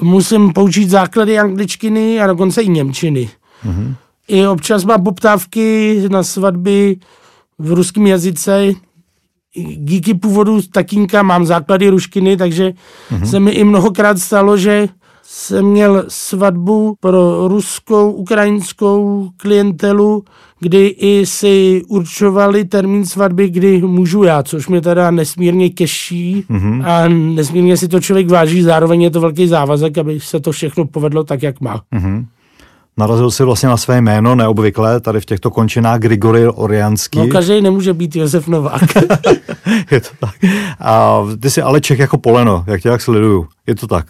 musím 0.00 0.52
použít 0.52 0.90
základy 0.90 1.38
angličtiny 1.38 2.20
a 2.20 2.26
dokonce 2.26 2.62
i 2.62 2.68
němčiny. 2.68 3.30
Mm-hmm. 3.66 3.94
I 4.28 4.46
občas 4.46 4.84
má 4.84 4.98
poptávky 4.98 5.96
na 6.10 6.22
svatby 6.22 6.96
v 7.58 7.72
ruském 7.72 8.06
jazyce. 8.06 8.72
Díky 9.76 10.14
původu 10.14 10.60
takínka 10.72 11.22
mám 11.22 11.46
základy 11.46 11.88
ruštiny, 11.88 12.36
takže 12.36 12.72
mm-hmm. 13.10 13.22
se 13.22 13.40
mi 13.40 13.50
i 13.50 13.64
mnohokrát 13.64 14.18
stalo, 14.18 14.56
že 14.56 14.88
jsem 15.22 15.66
měl 15.66 16.04
svatbu 16.08 16.94
pro 17.00 17.48
ruskou, 17.48 18.12
ukrajinskou 18.12 19.28
klientelu, 19.36 20.24
kdy 20.60 20.86
i 20.86 21.26
si 21.26 21.82
určovali 21.88 22.64
termín 22.64 23.06
svatby, 23.06 23.48
kdy 23.48 23.82
můžu 23.82 24.22
já, 24.22 24.42
což 24.42 24.68
mě 24.68 24.80
teda 24.80 25.10
nesmírně 25.10 25.70
keší 25.70 26.44
mm-hmm. 26.50 26.86
a 26.86 27.08
nesmírně 27.08 27.76
si 27.76 27.88
to 27.88 28.00
člověk 28.00 28.30
váží, 28.30 28.62
zároveň 28.62 29.02
je 29.02 29.10
to 29.10 29.20
velký 29.20 29.46
závazek, 29.46 29.98
aby 29.98 30.20
se 30.20 30.40
to 30.40 30.52
všechno 30.52 30.86
povedlo 30.86 31.24
tak, 31.24 31.42
jak 31.42 31.60
má. 31.60 31.82
Mm-hmm. 31.94 32.26
Narazil 33.00 33.30
si 33.30 33.44
vlastně 33.44 33.68
na 33.68 33.76
své 33.76 34.00
jméno, 34.00 34.34
neobvykle, 34.34 35.00
tady 35.00 35.20
v 35.20 35.24
těchto 35.24 35.50
končinách 35.50 36.00
Grigory 36.00 36.46
Orianský. 36.48 37.18
No, 37.18 37.26
každý 37.26 37.60
nemůže 37.60 37.94
být 37.94 38.16
Josef 38.16 38.48
Novák. 38.48 38.82
je 39.90 40.00
to 40.00 40.08
tak. 40.20 40.34
A 40.80 41.22
ty 41.40 41.50
jsi 41.50 41.62
ale 41.62 41.80
Čech 41.80 41.98
jako 41.98 42.18
poleno, 42.18 42.64
jak 42.66 42.80
tě 42.80 42.88
jak 42.88 43.00
sleduju. 43.00 43.46
Je 43.66 43.74
to 43.74 43.86
tak? 43.86 44.06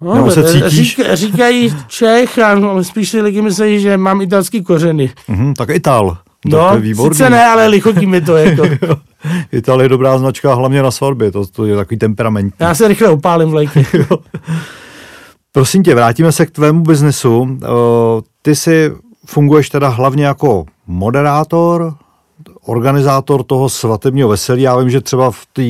No, 0.00 0.14
Nebo 0.14 0.30
se 0.30 0.52
cítíš? 0.52 0.96
Řík, 0.96 1.00
říkají 1.12 1.74
Čech 1.86 2.38
a 2.38 2.82
spíš 2.82 3.08
si 3.08 3.20
lidi 3.20 3.42
myslí, 3.42 3.80
že 3.80 3.96
mám 3.96 4.20
italský 4.20 4.64
kořeny. 4.64 5.10
Mm, 5.28 5.54
tak 5.54 5.68
Ital. 5.68 6.18
No, 6.46 6.70
to 6.70 6.78
je 6.82 6.94
sice 6.94 7.30
ne, 7.30 7.46
ale 7.46 7.66
lichotí 7.66 8.06
mi 8.06 8.20
to. 8.20 8.36
Jako. 8.36 8.66
Ital 9.52 9.82
je 9.82 9.88
dobrá 9.88 10.18
značka, 10.18 10.54
hlavně 10.54 10.82
na 10.82 10.90
svatbě, 10.90 11.30
to, 11.30 11.46
to 11.46 11.66
je 11.66 11.76
takový 11.76 11.98
temperament. 11.98 12.54
Já 12.60 12.74
se 12.74 12.88
rychle 12.88 13.08
opálím 13.08 13.48
vlajky. 13.48 13.86
Prosím 15.52 15.82
tě, 15.82 15.94
vrátíme 15.94 16.32
se 16.32 16.46
k 16.46 16.50
tvému 16.50 16.82
biznesu. 16.82 17.58
Ty 18.42 18.56
si 18.56 18.92
funguješ 19.26 19.70
teda 19.70 19.88
hlavně 19.88 20.26
jako 20.26 20.64
moderátor, 20.86 21.94
organizátor 22.64 23.42
toho 23.42 23.68
svatebního 23.68 24.28
veselí. 24.28 24.62
Já 24.62 24.76
vím, 24.76 24.90
že 24.90 25.00
třeba 25.00 25.30
v 25.30 25.46
té 25.52 25.62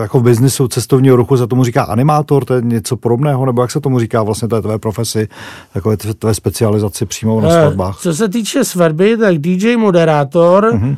jako 0.00 0.20
v 0.20 0.22
biznisu 0.22 0.68
cestovního 0.68 1.16
ruchu 1.16 1.36
se 1.36 1.46
tomu 1.46 1.64
říká 1.64 1.82
animátor, 1.82 2.44
to 2.44 2.54
je 2.54 2.62
něco 2.62 2.96
podobného, 2.96 3.46
nebo 3.46 3.62
jak 3.62 3.70
se 3.70 3.80
tomu 3.80 3.98
říká 3.98 4.22
vlastně 4.22 4.48
té 4.48 4.62
tvé 4.62 4.78
profesi, 4.78 5.28
takové 5.72 5.96
tvé 5.96 6.34
specializaci 6.34 7.06
přímo 7.06 7.40
na 7.40 7.48
eh, 7.48 7.52
svatbách? 7.52 7.98
Co 8.00 8.14
se 8.14 8.28
týče 8.28 8.64
svatby, 8.64 9.16
tak 9.16 9.38
DJ 9.38 9.76
moderátor, 9.76 10.64
uh-huh. 10.64 10.96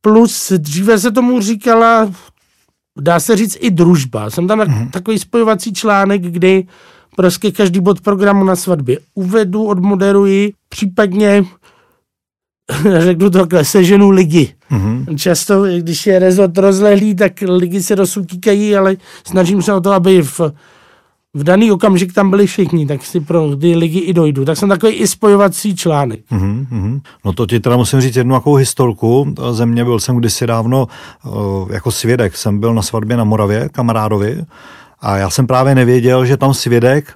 plus 0.00 0.52
dříve 0.52 0.98
se 0.98 1.10
tomu 1.10 1.40
říkala, 1.40 2.10
dá 3.00 3.20
se 3.20 3.36
říct 3.36 3.56
i 3.60 3.70
družba. 3.70 4.30
Jsem 4.30 4.48
tam 4.48 4.60
uh-huh. 4.60 4.90
takový 4.90 5.18
spojovací 5.18 5.72
článek, 5.72 6.22
kdy 6.22 6.66
prostě 7.16 7.50
každý 7.50 7.80
bod 7.80 8.00
programu 8.00 8.44
na 8.44 8.56
svatbě 8.56 8.98
uvedu, 9.14 9.64
odmoderuji, 9.64 10.52
případně 10.68 11.44
řeknu 12.98 13.30
to 13.30 13.38
takhle, 13.38 13.64
seženu 13.64 14.10
lidi. 14.10 14.54
Mm-hmm. 14.70 15.16
Často, 15.16 15.62
když 15.62 16.06
je 16.06 16.18
rezort 16.18 16.58
rozlehlý, 16.58 17.14
tak 17.14 17.32
lidi 17.48 17.82
se 17.82 17.94
rozsutíkají, 17.94 18.76
ale 18.76 18.96
snažím 19.26 19.62
se 19.62 19.72
o 19.72 19.80
to, 19.80 19.92
aby 19.92 20.22
v, 20.22 20.40
v 21.38 21.44
daný 21.44 21.72
okamžik 21.72 22.12
tam 22.12 22.30
byli 22.30 22.46
všichni, 22.46 22.86
tak 22.86 23.04
si 23.04 23.20
pro 23.20 23.56
ty 23.56 23.76
lidi 23.76 23.98
i 23.98 24.12
dojdu. 24.12 24.44
Tak 24.44 24.56
jsem 24.56 24.68
takový 24.68 24.92
i 24.92 25.06
spojovací 25.06 25.76
článek. 25.76 26.20
Mm-hmm. 26.32 27.00
No 27.24 27.32
to 27.32 27.46
ti 27.46 27.60
teda 27.60 27.76
musím 27.76 28.00
říct 28.00 28.16
jednu 28.16 28.34
takovou 28.34 28.56
historku. 28.56 29.34
Země 29.52 29.84
byl 29.84 30.00
jsem 30.00 30.16
kdysi 30.16 30.46
dávno 30.46 30.86
jako 31.70 31.90
svědek. 31.90 32.36
Jsem 32.36 32.60
byl 32.60 32.74
na 32.74 32.82
svatbě 32.82 33.16
na 33.16 33.24
Moravě, 33.24 33.68
kamarádovi, 33.72 34.44
a 35.00 35.16
já 35.16 35.30
jsem 35.30 35.46
právě 35.46 35.74
nevěděl, 35.74 36.26
že 36.26 36.36
tam 36.36 36.54
svědek, 36.54 37.14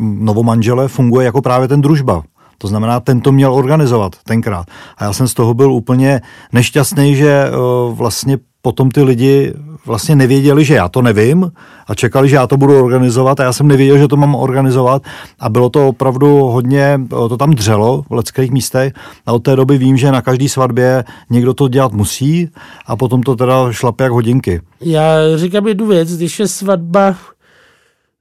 novomanžele, 0.00 0.88
funguje 0.88 1.24
jako 1.24 1.42
právě 1.42 1.68
ten 1.68 1.80
družba. 1.80 2.22
To 2.58 2.68
znamená, 2.68 3.00
ten 3.00 3.20
to 3.20 3.32
měl 3.32 3.54
organizovat 3.54 4.16
tenkrát. 4.24 4.66
A 4.98 5.04
já 5.04 5.12
jsem 5.12 5.28
z 5.28 5.34
toho 5.34 5.54
byl 5.54 5.72
úplně 5.72 6.20
nešťastný, 6.52 7.16
že 7.16 7.44
uh, 7.50 7.96
vlastně 7.96 8.38
potom 8.64 8.90
ty 8.90 9.02
lidi 9.02 9.54
vlastně 9.86 10.16
nevěděli, 10.16 10.64
že 10.64 10.74
já 10.74 10.88
to 10.88 11.02
nevím 11.02 11.52
a 11.86 11.94
čekali, 11.94 12.28
že 12.28 12.36
já 12.36 12.46
to 12.46 12.56
budu 12.56 12.84
organizovat 12.84 13.40
a 13.40 13.42
já 13.42 13.52
jsem 13.52 13.68
nevěděl, 13.68 13.98
že 13.98 14.08
to 14.08 14.16
mám 14.16 14.34
organizovat 14.34 15.02
a 15.40 15.48
bylo 15.48 15.70
to 15.70 15.88
opravdu 15.88 16.28
hodně, 16.28 17.00
to 17.08 17.36
tam 17.36 17.50
dřelo 17.50 18.02
v 18.08 18.12
leckých 18.12 18.50
místech 18.50 18.92
a 19.26 19.32
od 19.32 19.38
té 19.38 19.56
doby 19.56 19.78
vím, 19.78 19.96
že 19.96 20.12
na 20.12 20.22
každý 20.22 20.48
svatbě 20.48 21.04
někdo 21.30 21.54
to 21.54 21.68
dělat 21.68 21.92
musí 21.92 22.48
a 22.86 22.96
potom 22.96 23.22
to 23.22 23.36
teda 23.36 23.72
šlape 23.72 24.04
jak 24.04 24.12
hodinky. 24.12 24.60
Já 24.80 25.16
říkám 25.36 25.68
jednu 25.68 25.86
věc, 25.86 26.16
když 26.16 26.40
je 26.40 26.48
svatba 26.48 27.16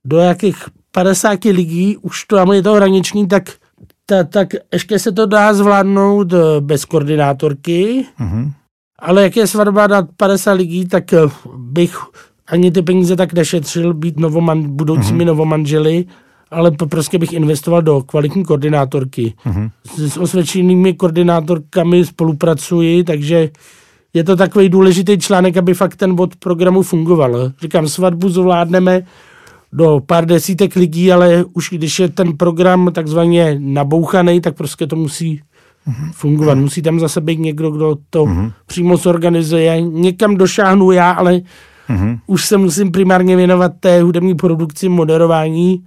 do 0.05 0.17
jakých 0.17 0.57
50 0.91 1.45
lidí, 1.45 1.97
už 1.97 2.23
to 2.23 2.53
je 2.53 2.61
to 2.61 2.73
hraniční, 2.73 3.27
tak 3.27 3.43
ta, 4.05 4.23
tak 4.23 4.47
ještě 4.73 4.99
se 4.99 5.11
to 5.11 5.25
dá 5.25 5.53
zvládnout 5.53 6.33
eh, 6.33 6.37
bez 6.59 6.85
koordinátorky, 6.85 8.05
mm-hmm. 8.19 8.51
Ale 9.03 9.23
jak 9.23 9.37
je 9.37 9.47
svatba 9.47 9.87
na 9.87 10.07
50 10.17 10.53
lidí, 10.53 10.85
tak 10.85 11.13
eh, 11.13 11.19
bych 11.57 11.97
ani 12.47 12.71
ty 12.71 12.81
peníze 12.81 13.15
tak 13.15 13.33
nešetřil 13.33 13.93
být 13.93 14.19
novoman, 14.19 14.63
budoucími 14.63 15.23
mm-hmm. 15.23 15.27
novomanželi, 15.27 16.05
ale 16.51 16.71
prostě 16.71 17.17
bych 17.17 17.33
investoval 17.33 17.81
do 17.81 18.01
kvalitní 18.01 18.45
koordinátorky. 18.45 19.33
Mm-hmm. 19.45 19.69
S, 19.95 20.13
s 20.13 20.17
osvědčenými 20.17 20.93
koordinátorkami 20.93 22.05
spolupracuji, 22.05 23.03
takže 23.03 23.49
je 24.13 24.23
to 24.23 24.35
takový 24.35 24.69
důležitý 24.69 25.17
článek, 25.17 25.57
aby 25.57 25.73
fakt 25.73 25.95
ten 25.95 26.15
bod 26.15 26.35
programu 26.35 26.81
fungoval. 26.81 27.51
Říkám, 27.61 27.87
svatbu 27.87 28.29
zvládneme 28.29 29.01
do 29.73 30.01
pár 30.05 30.25
desítek 30.25 30.75
lidí, 30.75 31.11
ale 31.11 31.45
už 31.53 31.69
když 31.69 31.99
je 31.99 32.09
ten 32.09 32.37
program 32.37 32.91
takzvaně 32.93 33.55
nabouchaný, 33.59 34.41
tak 34.41 34.55
prostě 34.55 34.87
to 34.87 34.95
musí 34.95 35.41
mm-hmm. 35.87 36.11
fungovat. 36.11 36.57
Musí 36.57 36.81
tam 36.81 36.99
zase 36.99 37.21
být 37.21 37.39
někdo, 37.39 37.71
kdo 37.71 37.95
to 38.09 38.25
mm-hmm. 38.25 38.51
přímo 38.65 38.97
zorganizuje. 38.97 39.81
Někam 39.81 40.35
došáhnu 40.35 40.91
já, 40.91 41.11
ale 41.11 41.41
mm-hmm. 41.89 42.19
už 42.27 42.45
se 42.45 42.57
musím 42.57 42.91
primárně 42.91 43.35
věnovat 43.35 43.71
té 43.79 44.01
hudební 44.01 44.35
produkci, 44.35 44.89
moderování 44.89 45.83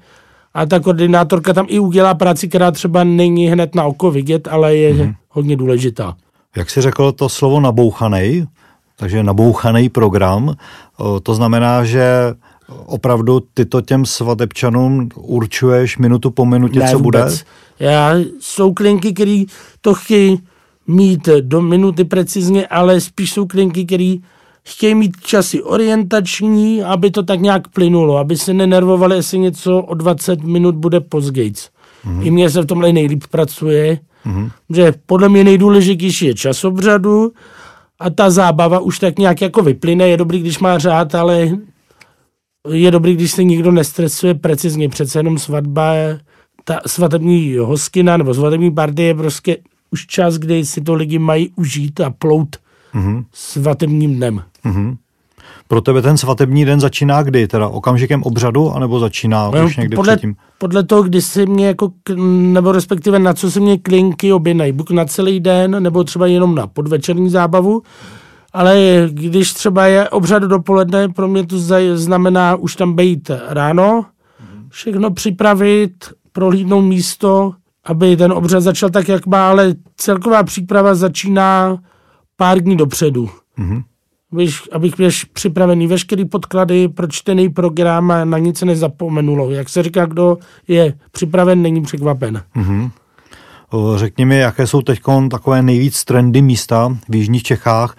a 0.54 0.66
ta 0.66 0.80
koordinátorka 0.80 1.52
tam 1.52 1.66
i 1.68 1.78
udělá 1.78 2.14
práci, 2.14 2.48
která 2.48 2.70
třeba 2.70 3.04
není 3.04 3.46
hned 3.46 3.74
na 3.74 3.84
oko 3.84 4.10
vidět, 4.10 4.48
ale 4.48 4.76
je 4.76 4.94
mm-hmm. 4.94 5.14
hodně 5.28 5.56
důležitá. 5.56 6.14
Jak 6.56 6.70
jsi 6.70 6.80
řekl 6.80 7.12
to 7.12 7.28
slovo 7.28 7.60
nabouchaný, 7.60 8.46
takže 8.96 9.22
nabouchaný 9.22 9.88
program, 9.88 10.54
to 11.22 11.34
znamená, 11.34 11.84
že 11.84 12.34
opravdu 12.68 13.42
ty 13.54 13.64
to 13.64 13.80
těm 13.80 14.06
svatebčanům 14.06 15.08
určuješ 15.16 15.98
minutu 15.98 16.30
po 16.30 16.44
minutě, 16.44 16.78
ne, 16.78 16.90
co 16.90 16.98
vůbec. 16.98 17.24
bude? 17.24 17.90
Já, 17.90 18.14
jsou 18.40 18.74
klinky, 18.74 19.12
které 19.12 19.44
to 19.80 19.94
chtějí 19.94 20.38
mít 20.86 21.28
do 21.40 21.62
minuty 21.62 22.04
precizně, 22.04 22.66
ale 22.66 23.00
spíš 23.00 23.32
jsou 23.32 23.46
klinky, 23.46 23.84
které 23.84 24.14
chtějí 24.64 24.94
mít 24.94 25.16
časy 25.20 25.62
orientační, 25.62 26.82
aby 26.82 27.10
to 27.10 27.22
tak 27.22 27.40
nějak 27.40 27.68
plynulo, 27.68 28.16
aby 28.16 28.36
se 28.36 28.54
nenervovali, 28.54 29.16
jestli 29.16 29.38
něco 29.38 29.78
o 29.78 29.94
20 29.94 30.42
minut 30.42 30.74
bude 30.74 31.00
později. 31.00 31.52
Mm-hmm. 31.52 32.26
I 32.26 32.30
mně 32.30 32.50
se 32.50 32.62
v 32.62 32.66
tomhle 32.66 32.92
nejlíp 32.92 33.24
pracuje, 33.30 33.98
mm-hmm. 34.26 34.50
že 34.70 34.94
podle 35.06 35.28
mě 35.28 35.44
nejdůležitější 35.44 36.26
je 36.26 36.34
časobřadu 36.34 37.32
a 38.00 38.10
ta 38.10 38.30
zábava 38.30 38.78
už 38.78 38.98
tak 38.98 39.18
nějak 39.18 39.40
jako 39.40 39.62
vyplyne. 39.62 40.08
Je 40.08 40.16
dobrý, 40.16 40.40
když 40.40 40.58
má 40.58 40.78
řád, 40.78 41.14
ale 41.14 41.50
je 42.70 42.90
dobrý, 42.90 43.14
když 43.14 43.32
se 43.32 43.44
nikdo 43.44 43.72
nestresuje 43.72 44.34
precizně, 44.34 44.88
přece 44.88 45.18
jenom 45.18 45.38
svatba, 45.38 45.92
ta 46.64 46.80
svatební 46.86 47.56
hoskina 47.56 48.16
nebo 48.16 48.34
svatební 48.34 48.70
party 48.70 49.02
je 49.02 49.14
prostě 49.14 49.56
už 49.90 50.06
čas, 50.06 50.34
kdy 50.34 50.64
si 50.64 50.80
to 50.80 50.94
lidi 50.94 51.18
mají 51.18 51.50
užít 51.56 52.00
a 52.00 52.10
plout 52.10 52.56
mm-hmm. 52.94 53.24
svatebním 53.32 54.16
dnem. 54.16 54.42
Mm-hmm. 54.64 54.96
Pro 55.68 55.80
tebe 55.80 56.02
ten 56.02 56.16
svatební 56.16 56.64
den 56.64 56.80
začíná 56.80 57.22
kdy? 57.22 57.48
Teda 57.48 57.68
okamžikem 57.68 58.22
obřadu, 58.22 58.72
anebo 58.72 59.00
začíná 59.00 59.50
no, 59.50 59.64
už 59.64 59.76
někdy 59.76 59.96
podle, 59.96 60.16
předtím? 60.16 60.36
Podle 60.58 60.82
toho, 60.82 61.02
kdy 61.02 61.22
si 61.22 61.46
mě 61.46 61.66
jako, 61.66 61.92
nebo 62.16 62.72
respektive 62.72 63.18
na 63.18 63.34
co 63.34 63.50
se 63.50 63.60
mě 63.60 63.78
klinky 63.78 64.32
objednají. 64.32 64.72
Buď 64.72 64.90
na 64.90 65.04
celý 65.04 65.40
den, 65.40 65.82
nebo 65.82 66.04
třeba 66.04 66.26
jenom 66.26 66.54
na 66.54 66.66
podvečerní 66.66 67.30
zábavu 67.30 67.82
ale 68.56 69.08
když 69.10 69.52
třeba 69.52 69.86
je 69.86 70.08
obřad 70.08 70.42
dopoledne, 70.42 71.08
pro 71.08 71.28
mě 71.28 71.46
to 71.46 71.58
znamená 71.94 72.56
už 72.56 72.76
tam 72.76 72.96
být 72.96 73.30
ráno, 73.48 74.04
všechno 74.68 75.10
připravit, 75.10 75.92
prohlídnout 76.32 76.84
místo, 76.84 77.52
aby 77.84 78.16
ten 78.16 78.32
obřad 78.32 78.60
začal 78.60 78.90
tak, 78.90 79.08
jak 79.08 79.26
má, 79.26 79.50
ale 79.50 79.74
celková 79.96 80.42
příprava 80.42 80.94
začíná 80.94 81.78
pár 82.36 82.60
dní 82.60 82.76
dopředu. 82.76 83.30
Mm-hmm. 83.58 83.82
Víš, 84.32 84.62
abych 84.72 84.98
měl 84.98 85.10
připravený 85.32 85.86
veškerý 85.86 86.24
podklady, 86.24 86.88
pročtený 86.88 87.48
program 87.48 88.10
a 88.10 88.24
na 88.24 88.38
nic 88.38 88.58
se 88.58 88.66
nezapomenulo. 88.66 89.50
Jak 89.50 89.68
se 89.68 89.82
říká, 89.82 90.06
kdo 90.06 90.38
je 90.68 90.94
připraven, 91.12 91.62
není 91.62 91.82
překvapen. 91.82 92.42
Mm-hmm. 92.56 92.90
Řekni 93.96 94.24
mi, 94.24 94.38
jaké 94.38 94.66
jsou 94.66 94.82
teď 94.82 95.00
takové 95.30 95.62
nejvíc 95.62 96.04
trendy 96.04 96.42
místa 96.42 96.96
v 97.08 97.14
jižních 97.14 97.42
Čechách, 97.42 97.96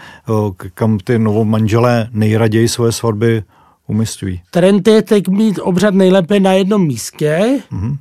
kam 0.74 1.00
ty 1.00 1.20
novomanželé 1.20 2.10
nejraději 2.12 2.68
svoje 2.68 2.92
svatby 2.92 3.44
umistují? 3.88 4.42
Trend 4.52 4.88
je 4.88 5.02
teď 5.02 5.28
mít 5.28 5.60
obřad 5.60 5.94
nejlépe 5.94 6.40
na 6.40 6.54
jednom 6.54 6.88
místě, 6.88 7.62
mm-hmm. 7.72 7.98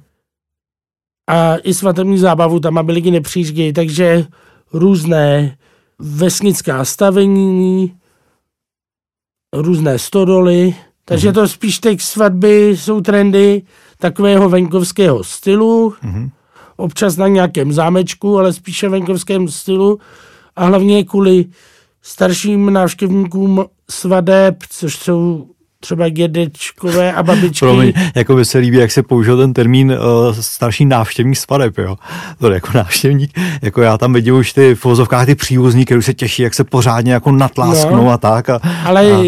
a 1.31 1.57
i 1.57 1.75
svatební 1.75 2.19
zábavu 2.19 2.61
tam, 2.61 2.79
aby 2.79 2.93
lidi 2.93 3.11
nepřijíždějí, 3.11 3.73
takže 3.73 4.27
různé 4.73 5.57
vesnická 5.99 6.85
stavení, 6.85 7.97
různé 9.53 9.99
stodoly, 9.99 10.75
takže 11.05 11.33
to 11.33 11.49
spíš 11.49 11.79
teď 11.79 12.01
svatby 12.01 12.77
jsou 12.77 13.01
trendy 13.01 13.63
takového 13.99 14.49
venkovského 14.49 15.25
stylu, 15.25 15.95
občas 16.77 17.17
na 17.17 17.29
nějakém 17.29 17.73
zámečku, 17.73 18.39
ale 18.39 18.53
spíše 18.53 18.89
venkovském 18.89 19.49
stylu 19.49 19.99
a 20.57 20.65
hlavně 20.67 21.05
kvůli 21.05 21.45
starším 22.03 22.73
návštěvníkům 22.73 23.65
svadeb, 23.91 24.57
což 24.71 24.97
jsou 24.97 25.47
třeba 25.81 26.09
dědečkové 26.09 27.13
a 27.13 27.23
babičky. 27.23 27.59
Promiň, 27.67 27.93
jako 28.15 28.35
by 28.37 28.45
se 28.45 28.59
líbí, 28.59 28.77
jak 28.77 28.93
se 28.93 29.03
použil 29.03 29.37
ten 29.39 29.53
termín 29.53 29.91
uh, 29.91 30.35
starší 30.41 30.85
návštěvník 30.85 31.37
svadeb, 31.39 31.79
jo. 31.79 31.97
To 32.39 32.51
jako 32.51 32.69
návštěvník, 32.75 33.39
jako 33.63 33.83
já 33.83 33.99
tam 33.99 34.13
vidím 34.13 34.35
už 34.35 34.53
ty 34.53 34.75
v 34.75 34.85
vozovkách 34.85 35.27
ty 35.27 35.35
příbuzní, 35.35 35.85
který 35.85 36.03
se 36.03 36.15
těší, 36.15 36.43
jak 36.43 36.55
se 36.55 36.65
pořádně 36.65 37.13
jako 37.13 37.33
natlásknou 37.33 38.05
No. 38.05 38.11
a 38.11 38.19
tak. 38.19 38.51
A, 38.51 38.61
Ale 38.85 39.13
a, 39.13 39.23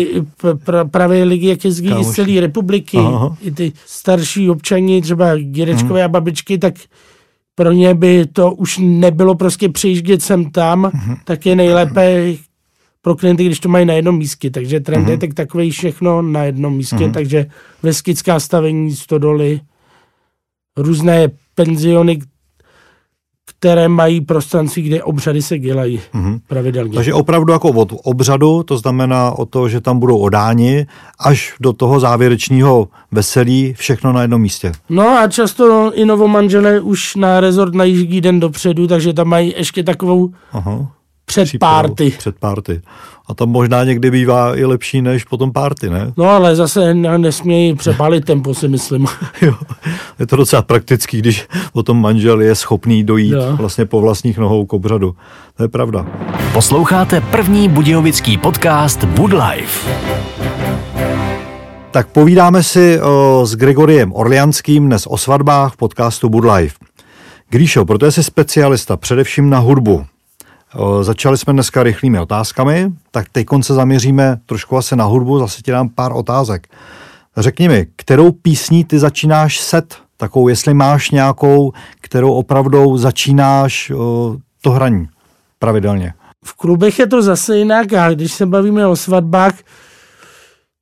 pra, 0.64 0.84
právě 0.84 1.24
lidi, 1.24 1.48
jak 1.48 1.64
jezdí 1.64 1.90
i 2.00 2.04
z 2.04 2.12
celé 2.12 2.40
republiky, 2.40 2.98
Aha. 2.98 3.36
i 3.40 3.50
ty 3.50 3.72
starší 3.86 4.50
občani, 4.50 5.02
třeba 5.02 5.38
dědečkové 5.38 6.00
Mhm. 6.00 6.04
a 6.04 6.08
babičky, 6.08 6.58
tak 6.58 6.74
pro 7.58 7.72
ně 7.72 7.94
by 7.94 8.26
to 8.26 8.52
už 8.52 8.78
nebylo 8.82 9.34
prostě 9.34 9.68
přejíždět 9.68 10.22
sem 10.22 10.50
tam, 10.50 10.90
Mhm. 10.94 11.16
tak 11.24 11.46
je 11.46 11.56
nejlépe 11.56 12.32
pro 13.02 13.16
klienty, 13.16 13.44
když 13.44 13.60
to 13.60 13.68
mají 13.68 13.86
na 13.86 13.94
jednom 13.94 14.18
místě. 14.18 14.50
Takže 14.50 14.80
trend 14.80 15.02
Mhm. 15.02 15.10
je 15.10 15.18
tak 15.18 15.34
takový 15.34 15.70
všechno 15.70 16.22
na 16.22 16.44
jednom 16.44 16.76
místě, 16.76 17.10
takže 17.12 17.46
veskycká 17.82 18.40
stavení, 18.40 18.96
stodoly, 18.96 19.60
různé 20.76 21.28
penziony, 21.54 22.18
které 23.60 23.88
mají 23.88 24.20
prostranství, 24.20 24.82
kde 24.82 25.02
obřady 25.02 25.42
se 25.42 25.58
dělají 25.58 26.00
pravidelně. 26.48 26.88
Mhm. 26.88 26.94
takže 26.96 27.14
opravdu 27.14 27.52
jako 27.52 27.68
od 27.68 27.92
obřadu, 28.04 28.62
to 28.62 28.78
znamená 28.78 29.30
o 29.30 29.46
to, 29.46 29.68
že 29.68 29.80
tam 29.80 29.98
budou 29.98 30.18
odáni, 30.18 30.86
až 31.18 31.54
do 31.60 31.72
toho 31.72 32.00
závěrečného 32.00 32.88
veselí, 33.12 33.74
všechno 33.78 34.12
na 34.12 34.22
jednom 34.22 34.40
místě. 34.40 34.72
No 34.88 35.08
a 35.08 35.28
často 35.28 35.92
i 35.94 36.04
novomanželé 36.04 36.80
už 36.80 37.16
na 37.16 37.40
rezort 37.40 37.74
najíždí 37.74 38.20
den 38.20 38.40
dopředu, 38.40 38.86
takže 38.86 39.12
tam 39.12 39.28
mají 39.28 39.54
ještě 39.56 39.82
takovou 39.82 40.30
Aha. 40.52 40.86
Předpárty. 41.28 42.10
Před 42.18 42.36
párty. 42.38 42.80
A 43.28 43.34
to 43.34 43.46
možná 43.46 43.84
někdy 43.84 44.10
bývá 44.10 44.56
i 44.56 44.64
lepší 44.64 45.02
než 45.02 45.24
potom 45.24 45.52
párty, 45.52 45.90
ne? 45.90 46.12
No 46.16 46.24
ale 46.24 46.56
zase 46.56 46.94
ne- 46.94 47.18
nesmějí 47.18 47.74
přepálit 47.74 48.24
tempo, 48.24 48.54
si 48.54 48.68
myslím. 48.68 49.06
Jo. 49.42 49.54
Je 50.18 50.26
to 50.26 50.36
docela 50.36 50.62
praktický, 50.62 51.18
když 51.18 51.46
potom 51.72 52.00
manžel 52.00 52.40
je 52.40 52.54
schopný 52.54 53.04
dojít 53.04 53.32
Jo. 53.32 53.56
vlastně 53.56 53.84
po 53.86 54.00
vlastních 54.00 54.38
nohou 54.38 54.66
k 54.66 54.72
obřadu. 54.72 55.14
To 55.56 55.62
je 55.62 55.68
pravda. 55.68 56.06
Posloucháte 56.52 57.20
první 57.20 57.68
budějovický 57.68 58.38
podcast 58.38 59.04
Bud 59.04 59.32
Life. 59.32 59.90
Tak 61.90 62.08
povídáme 62.08 62.62
si 62.62 63.00
o, 63.00 63.42
s 63.46 63.54
Gregoriem 63.56 64.12
Orlianským 64.12 64.86
dnes 64.86 65.06
o 65.06 65.16
svatbách 65.18 65.72
v 65.72 65.76
podcastu 65.76 66.28
Bud 66.28 66.44
Life. 66.44 66.76
Gríšo, 67.50 67.84
protože 67.84 68.12
jsi 68.12 68.22
specialista 68.22 68.96
především 68.96 69.50
na 69.50 69.58
hudbu. 69.58 70.06
Začali 71.00 71.38
jsme 71.38 71.52
dneska 71.52 71.82
rychlými 71.82 72.20
otázkami, 72.20 72.92
tak 73.10 73.26
teď 73.32 73.46
se 73.60 73.74
zaměříme 73.74 74.40
trošku 74.46 74.76
asi 74.76 74.96
na 74.96 75.04
hudbu, 75.04 75.38
zase 75.38 75.62
ti 75.62 75.70
dám 75.70 75.88
pár 75.88 76.12
otázek. 76.12 76.68
Řekni 77.36 77.68
mi, 77.68 77.86
kterou 77.96 78.32
písní 78.32 78.84
ty 78.84 78.98
začínáš 78.98 79.60
set? 79.60 79.96
Takovou, 80.16 80.48
jestli 80.48 80.74
máš 80.74 81.10
nějakou, 81.10 81.72
kterou 82.00 82.32
opravdu 82.32 82.98
začínáš 82.98 83.92
to 84.62 84.70
hraní 84.70 85.08
pravidelně. 85.58 86.14
V 86.44 86.54
klubech 86.54 86.98
je 86.98 87.06
to 87.06 87.22
zase 87.22 87.58
jinak 87.58 87.92
a 87.92 88.10
když 88.10 88.32
se 88.32 88.46
bavíme 88.46 88.86
o 88.86 88.96
svatbách, 88.96 89.54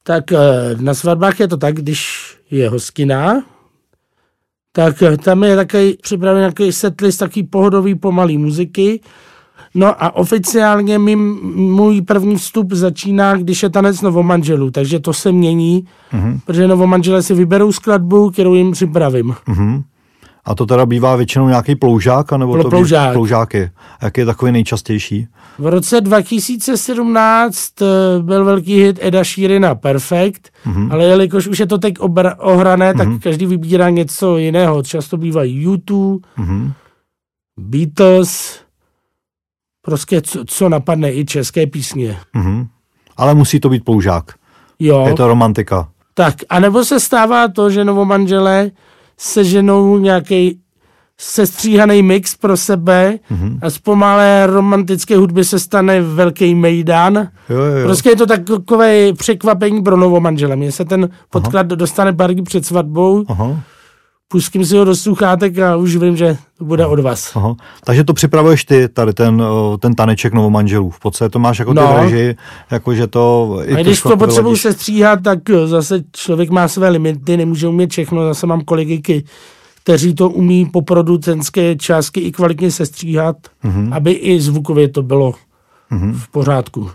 tak 0.03 0.33
eh, 0.33 0.39
na 0.81 0.95
svatbách 0.95 1.41
je 1.41 1.49
to 1.49 1.57
tak, 1.57 1.75
když 1.75 2.31
je 2.51 2.69
hostina, 2.69 3.45
tak 4.73 5.03
eh, 5.03 5.17
tam 5.17 5.45
je 5.45 5.57
takový 5.57 5.97
připravený 6.03 6.41
nějaký 6.41 6.73
setlist, 6.73 7.19
takový 7.19 7.43
pohodový 7.43 7.95
pomalý 7.95 8.39
muziky. 8.39 9.01
No 9.77 10.05
a 10.05 10.17
oficiálně 10.17 10.99
mi, 10.99 11.17
můj 11.17 12.03
první 12.03 12.37
vstup 12.37 12.73
začíná, 12.73 13.37
když 13.37 13.63
je 13.63 13.71
tanec 13.71 14.01
novomanželů, 14.03 14.71
takže 14.71 15.01
to 15.01 15.13
se 15.13 15.33
mění, 15.33 15.85
mm-hmm. 16.13 16.41
protože 16.47 16.69
novomanželé 16.69 17.23
si 17.23 17.35
vyberou 17.35 17.73
skladbu, 17.73 18.31
kterou 18.31 18.55
jim 18.55 18.73
připravím. 18.73 19.35
Mhm. 19.47 19.83
A 20.45 20.55
to 20.55 20.67
teda 20.67 20.87
bývá 20.87 21.17
většinou 21.17 21.49
nějaký 21.49 21.77
ploužák, 21.77 22.33
anebo 22.33 22.55
Plo- 22.55 22.63
to 22.63 22.71
ploužák. 22.71 23.13
Ploužáky. 23.13 23.71
Jak 24.03 24.19
je 24.19 24.27
takový 24.27 24.53
nejčastější? 24.53 25.27
V 25.59 25.67
roce 25.67 26.01
2017 26.01 27.83
eh, 27.83 27.87
byl 28.23 28.45
velký 28.45 28.83
hit 28.83 28.99
Eda 29.03 29.25
Sheerana 29.25 29.75
Perfect, 29.75 30.49
mm-hmm. 30.67 30.93
ale 30.93 31.05
jelikož 31.05 31.47
už 31.47 31.61
je 31.61 31.67
to 31.67 31.79
teď 31.79 31.95
obra- 31.95 32.35
ohrané, 32.39 32.95
tak 32.95 33.09
mm-hmm. 33.09 33.19
každý 33.19 33.47
vybírá 33.47 33.91
něco 33.91 34.37
jiného. 34.37 34.83
Často 34.83 35.17
bývají 35.17 35.67
U2, 35.67 36.19
Mhm. 36.37 36.73
Beatles, 37.61 38.61
prostě 39.87 40.21
co, 40.23 40.45
co 40.47 40.69
napadne 40.69 41.13
i 41.13 41.25
české 41.25 41.67
písně. 41.67 42.17
Mhm. 42.35 42.67
Ale 43.17 43.35
musí 43.35 43.61
to 43.61 43.69
být 43.69 43.85
ploužák. 43.85 44.25
Jo, 44.79 45.05
Je 45.09 45.15
to 45.15 45.29
romantika. 45.29 45.89
tak. 46.15 46.35
A 46.49 46.61
nebo 46.61 46.85
se 46.85 47.01
stává 47.01 47.49
to, 47.49 47.71
že 47.71 47.85
novomanželé 47.85 48.71
seženou 49.19 49.99
nějaký 49.99 50.61
sestříhaný 51.19 52.03
mix 52.03 52.37
pro 52.37 52.57
sebe 52.57 53.19
mm-hmm. 53.31 53.59
a 53.63 53.71
z 53.71 53.79
pomalé 53.79 54.47
romantické 54.47 55.17
hudby 55.17 55.45
se 55.45 55.59
stane 55.59 56.01
velký 56.01 56.55
mejdan. 56.55 57.29
Jo, 57.49 57.59
jo. 57.59 57.85
Prostě 57.85 58.09
je 58.11 58.17
to 58.17 58.27
takové 58.27 59.13
překvapení 59.13 59.83
pro 59.83 59.97
novomanžele. 59.97 60.57
Mně 60.57 60.73
se 60.73 60.85
ten 60.85 61.09
podklad 61.31 61.67
Aha. 61.67 61.77
dostane 61.77 62.13
dní 62.13 62.43
před 62.43 62.67
svatbou, 62.67 63.25
Aha, 63.29 63.61
pustím 64.29 64.65
si 64.65 64.77
ho 64.77 64.85
do 64.85 64.97
sluchátek 64.97 65.59
a 65.59 65.77
už 65.77 65.97
vím, 65.97 66.17
že 66.17 66.37
to 66.59 66.65
bude 66.65 66.87
od 66.87 67.01
vás. 67.01 67.37
aha. 67.37 67.55
Takže 67.85 68.05
to 68.05 68.15
připravuješ 68.15 68.65
ty, 68.65 68.89
tady 68.89 69.13
ten, 69.13 69.43
ten 69.79 69.95
taneček 69.95 70.33
novomanželů. 70.33 70.91
V 70.91 71.01
podstatě 71.01 71.31
to 71.31 71.39
máš 71.39 71.59
jako 71.59 71.75
ty 71.75 71.81
No. 71.81 71.97
režii, 72.03 72.37
jako 72.71 72.95
že 72.95 73.07
to... 73.07 73.57
i 73.65 73.75
A 73.75 73.83
když 73.83 74.03
to 74.03 74.17
potřebuji 74.17 74.57
se 74.57 74.73
stříhat, 74.73 75.23
tak 75.23 75.49
jo, 75.49 75.67
zase 75.67 76.05
člověk 76.13 76.51
má 76.51 76.69
své 76.69 76.89
limity, 76.89 77.37
nemůže 77.37 77.69
umět 77.69 77.91
všechno. 77.91 78.25
Zase 78.25 78.47
mám 78.47 78.61
kolegy, 78.61 79.25
kteří 79.83 80.15
to 80.15 80.31
umí 80.31 80.67
po 80.67 80.83
producentské 80.83 81.77
částky 81.77 82.21
i 82.21 82.33
kvalitně 82.33 82.71
sestříhat, 82.71 83.37
mm-hmm. 83.65 83.95
aby 83.95 84.13
i 84.13 84.41
zvukově 84.41 84.89
to 84.89 85.03
bylo 85.03 85.35
mm-hmm. 85.93 86.13
v 86.13 86.29
pořádku. 86.29 86.91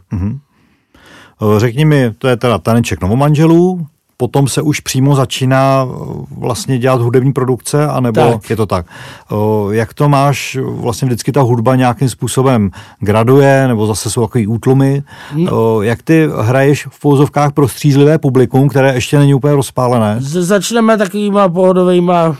O, 1.40 1.60
Řekni 1.60 1.86
mi, 1.86 2.12
to 2.18 2.28
je 2.28 2.38
teda 2.38 2.58
taneček 2.58 3.02
novomanželů, 3.02 3.88
potom 4.22 4.48
se 4.48 4.62
už 4.62 4.80
přímo 4.80 5.16
začíná 5.16 5.84
o, 5.84 6.26
vlastně 6.38 6.78
dělat 6.78 7.02
hudební 7.02 7.34
produkce, 7.34 7.88
anebo 7.88 8.22
Tak. 8.22 8.50
je 8.50 8.56
to 8.56 8.66
tak? 8.66 8.86
O, 9.32 9.72
Jak 9.72 9.94
to 9.94 10.10
máš, 10.10 10.58
vlastně 10.62 11.06
vždycky 11.06 11.32
ta 11.32 11.42
hudba 11.42 11.76
nějakým 11.76 12.10
způsobem 12.10 12.72
graduje, 13.00 13.68
nebo 13.68 13.88
zase 13.88 14.10
jsou 14.10 14.22
takový 14.22 14.48
útlumy. 14.48 15.04
O, 15.52 15.82
Jak 15.82 16.02
ty 16.04 16.28
hraješ 16.42 16.88
v 16.90 17.00
pouzovkách 17.00 17.52
pro 17.54 17.68
střízlivé 17.68 18.18
publikum, 18.18 18.70
které 18.70 18.94
ještě 18.94 19.18
není 19.20 19.34
úplně 19.34 19.56
rozpálené? 19.56 20.16
Z- 20.20 20.44
začneme 20.46 20.98
takovýma 20.98 21.50
pohodovýma 21.50 22.36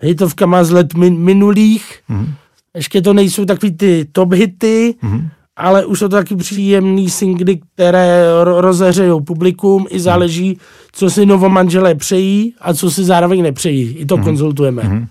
hitovkama 0.00 0.64
z 0.64 0.70
let 0.70 0.94
min- 0.94 1.18
minulých. 1.18 1.98
Mm-hmm. 2.10 2.26
Ještě 2.74 3.02
to 3.02 3.12
nejsou 3.12 3.44
takový 3.44 3.72
ty 3.76 4.06
top 4.12 4.32
hity, 4.32 4.94
mm-hmm. 5.04 5.28
Ale 5.60 5.84
už 5.84 5.98
jsou 5.98 6.08
to 6.08 6.16
taky 6.16 6.36
příjemný 6.36 7.10
singly, 7.10 7.60
které 7.74 8.24
ro- 8.44 8.60
rozehřejou 8.60 9.20
publikum. 9.20 9.86
I 9.90 10.00
záleží, 10.00 10.58
co 10.92 11.10
si 11.10 11.26
novomanželé 11.26 11.94
přejí 11.94 12.54
a 12.60 12.74
co 12.74 12.90
si 12.90 13.04
zároveň 13.04 13.42
nepřejí. 13.42 13.96
I 13.96 14.06
to 14.06 14.16
mm-hmm. 14.16 14.24
konzultujeme. 14.24 14.82
Mm-hmm. 14.82 15.06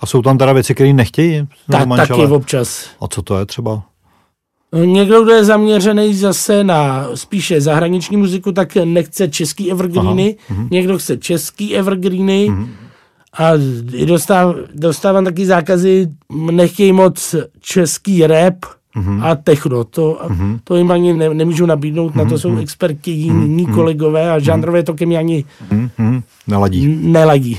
A 0.00 0.06
jsou 0.06 0.22
tam 0.22 0.38
teda 0.38 0.52
věci, 0.52 0.74
které 0.74 0.92
nechtějí? 0.92 1.48
Tak, 1.70 1.88
taky 1.96 2.26
občas. 2.26 2.86
A 3.00 3.08
co 3.08 3.22
to 3.22 3.38
je 3.38 3.46
třeba? 3.46 3.82
Někdo, 4.84 5.22
kdo 5.22 5.32
je 5.32 5.44
zaměřený 5.44 6.14
zase 6.14 6.64
na 6.64 7.08
spíše 7.14 7.60
zahraniční 7.60 8.16
muziku, 8.16 8.52
tak 8.52 8.74
nechce 8.84 9.28
český 9.28 9.70
evergreeny, 9.70 10.36
Aha, 10.50 10.68
někdo 10.70 10.98
chce 10.98 11.16
český 11.16 11.76
evergreeny 11.76 12.52
a 13.38 13.50
i 13.92 14.06
dostáv, 14.06 14.56
dostávám 14.74 15.24
taky 15.24 15.46
zákazy, 15.46 16.08
nechtějí 16.50 16.92
moc 16.92 17.34
český 17.60 18.26
rap 18.26 18.54
a 19.22 19.34
techno. 19.34 19.84
To, 19.84 20.20
to 20.64 20.76
jim 20.76 20.90
ani 20.90 21.12
ne, 21.14 21.34
nemůžu 21.34 21.66
nabídnout, 21.66 22.14
na 22.14 22.24
to 22.24 22.38
jsou 22.38 22.56
experti 22.58 23.10
jiní 23.10 23.66
kolegové 23.66 24.30
a 24.30 24.38
žánrové 24.38 24.82
to 24.82 24.94
ke 24.94 25.06
mně 25.06 25.18
ani 25.18 25.44
Mhm. 25.70 26.22
Neladí. 26.46 26.86
neladí. 27.02 27.58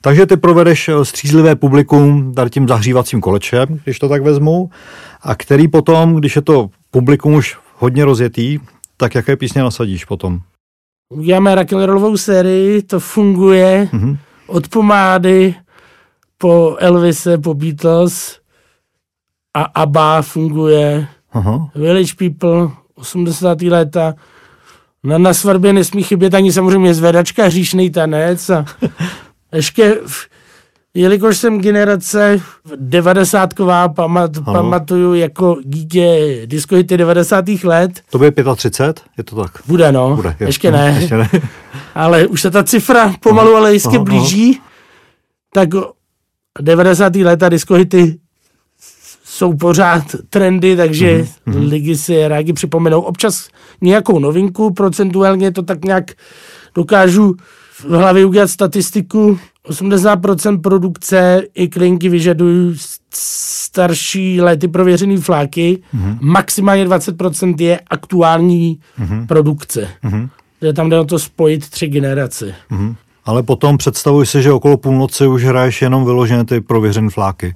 Takže 0.00 0.26
ty 0.26 0.36
provedeš 0.36 0.88
eh, 0.88 1.04
střízlivé 1.04 1.56
publikum 1.56 2.34
tady 2.34 2.50
tím 2.50 2.68
zahřívacím 2.68 3.20
kolečem, 3.20 3.66
když 3.84 3.98
to 3.98 4.08
tak 4.08 4.22
vezmu, 4.22 4.70
a 5.22 5.34
který 5.34 5.68
potom, 5.68 6.14
když 6.14 6.36
je 6.36 6.42
to 6.42 6.68
publikum 6.90 7.34
už 7.34 7.56
hodně 7.78 8.04
rozjetý, 8.04 8.58
tak 8.96 9.14
jaké 9.14 9.36
písně 9.36 9.62
nasadíš 9.62 10.04
potom? 10.04 10.38
Uděláme 11.14 11.54
rock'n'rollovou 11.54 12.16
sérii, 12.16 12.82
to 12.82 13.00
funguje 13.00 13.88
Mhm. 13.92 14.16
od 14.46 14.68
pomády 14.68 15.54
po 16.38 16.76
Elvise, 16.78 17.38
po 17.38 17.54
Beatles 17.54 18.38
a 19.54 19.62
ABBA 19.62 20.22
funguje, 20.22 21.06
Aha. 21.32 21.70
Village 21.74 22.14
People, 22.18 22.68
80. 22.94 23.62
léta. 23.62 24.14
Na, 25.04 25.18
na 25.18 25.34
svatbě 25.34 25.72
nesmí 25.72 26.02
chybět 26.02 26.34
ani 26.34 26.52
samozřejmě 26.52 26.94
zvedačka, 26.94 27.44
hříšný 27.46 27.90
tanec 27.90 28.50
a 28.50 28.64
ještě, 29.54 29.98
jelikož 30.94 31.36
jsem 31.38 31.60
generace 31.60 32.40
90ková, 32.76 33.94
pamat, 33.94 34.30
Ano. 34.36 34.52
pamatuju 34.52 35.14
jako 35.14 35.56
dítě 35.64 36.18
diskohity 36.46 36.96
90. 36.96 37.44
let, 37.64 38.00
To 38.10 38.18
bude 38.18 38.32
35? 38.56 39.00
Je 39.18 39.24
to 39.24 39.36
tak? 39.36 39.50
bude 39.66 39.92
no, 39.92 40.16
Bude, 40.16 40.36
jo. 40.40 40.46
ještě 40.46 40.70
ne, 40.70 40.96
Ještě 41.00 41.16
ne. 41.16 41.28
ale 41.94 42.26
už 42.26 42.40
se 42.40 42.50
ta 42.50 42.64
cifra 42.64 43.14
pomalu, 43.20 43.56
ale 43.56 43.72
jistě 43.72 43.88
aha, 43.88 43.96
aha. 43.96 44.04
blíží, 44.04 44.60
tak 45.54 45.68
90. 46.60 47.16
léta 47.16 47.48
diskohity 47.48 48.18
jsou 49.32 49.56
pořád 49.56 50.04
trendy, 50.30 50.76
takže 50.76 51.26
Mhm, 51.46 51.66
ligy 51.68 51.96
si 51.96 52.28
rádi 52.28 52.52
připomenou 52.52 53.00
občas 53.00 53.48
nějakou 53.80 54.18
novinku, 54.18 54.70
procentuálně 54.72 55.52
to 55.52 55.62
tak 55.62 55.84
nějak 55.84 56.10
dokážu 56.74 57.34
v 57.78 57.90
hlavě 57.90 58.24
udělat 58.26 58.48
statistiku. 58.50 59.38
80% 59.68 60.60
produkce 60.60 61.42
i 61.54 61.68
klinky 61.68 62.08
vyžadují 62.08 62.76
starší 63.14 64.40
lety 64.40 64.68
prověřený 64.68 65.16
fláky, 65.16 65.82
Mhm. 65.92 66.18
maximálně 66.20 66.84
20% 66.84 67.60
je 67.60 67.80
aktuální 67.90 68.78
produkce. 69.28 69.88
Že 70.62 70.72
tam 70.72 70.90
jde 70.90 71.00
o 71.00 71.04
to 71.04 71.18
spojit 71.18 71.70
tři 71.70 71.86
generace. 71.88 72.54
Ale 73.24 73.42
potom 73.42 73.78
představuj 73.78 74.26
si, 74.26 74.42
že 74.42 74.52
okolo 74.52 74.76
půlnoci 74.76 75.26
už 75.26 75.44
hraješ 75.44 75.82
jenom 75.82 76.04
vyložené 76.04 76.44
ty 76.44 76.60
prověřené 76.60 77.10
fláky. 77.10 77.54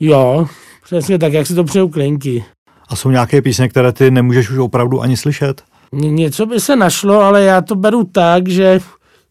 Jo, 0.00 0.46
přesně 0.84 1.18
tak, 1.18 1.32
jak 1.32 1.46
si 1.46 1.54
to 1.54 1.64
přejou 1.64 1.88
klinky. 1.88 2.44
A 2.88 2.96
jsou 2.96 3.10
nějaké 3.10 3.42
písně, 3.42 3.68
které 3.68 3.92
ty 3.92 4.10
nemůžeš 4.10 4.50
už 4.50 4.58
opravdu 4.58 5.00
ani 5.00 5.16
slyšet? 5.16 5.62
Ně- 5.92 6.10
Něco 6.10 6.46
by 6.46 6.60
se 6.60 6.76
našlo, 6.76 7.20
ale 7.20 7.42
já 7.42 7.60
to 7.60 7.74
beru 7.74 8.04
tak, 8.04 8.48
že 8.48 8.80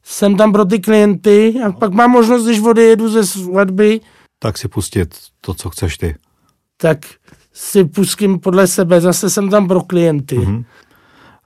jsem 0.04 0.38
tam 0.38 0.52
pro 0.52 0.66
ty 0.66 0.80
klienty 0.80 1.54
a 1.68 1.72
pak 1.72 1.94
mám 1.94 2.12
možnost, 2.12 2.46
když 2.46 2.60
odjedu 2.62 3.10
ze 3.10 3.26
svatby, 3.26 4.02
Tak 4.40 4.58
si 4.58 4.68
pustit 4.68 5.16
to, 5.42 5.54
co 5.54 5.70
chceš 5.70 5.98
ty. 5.98 6.16
tak 6.78 6.98
si 7.54 7.86
pustím 7.86 8.40
podle 8.40 8.68
sebe, 8.68 9.02
zase 9.02 9.30
jsem 9.30 9.50
tam 9.50 9.68
pro 9.68 9.82
klienty. 9.82 10.38
Mm-hmm. 10.40 10.64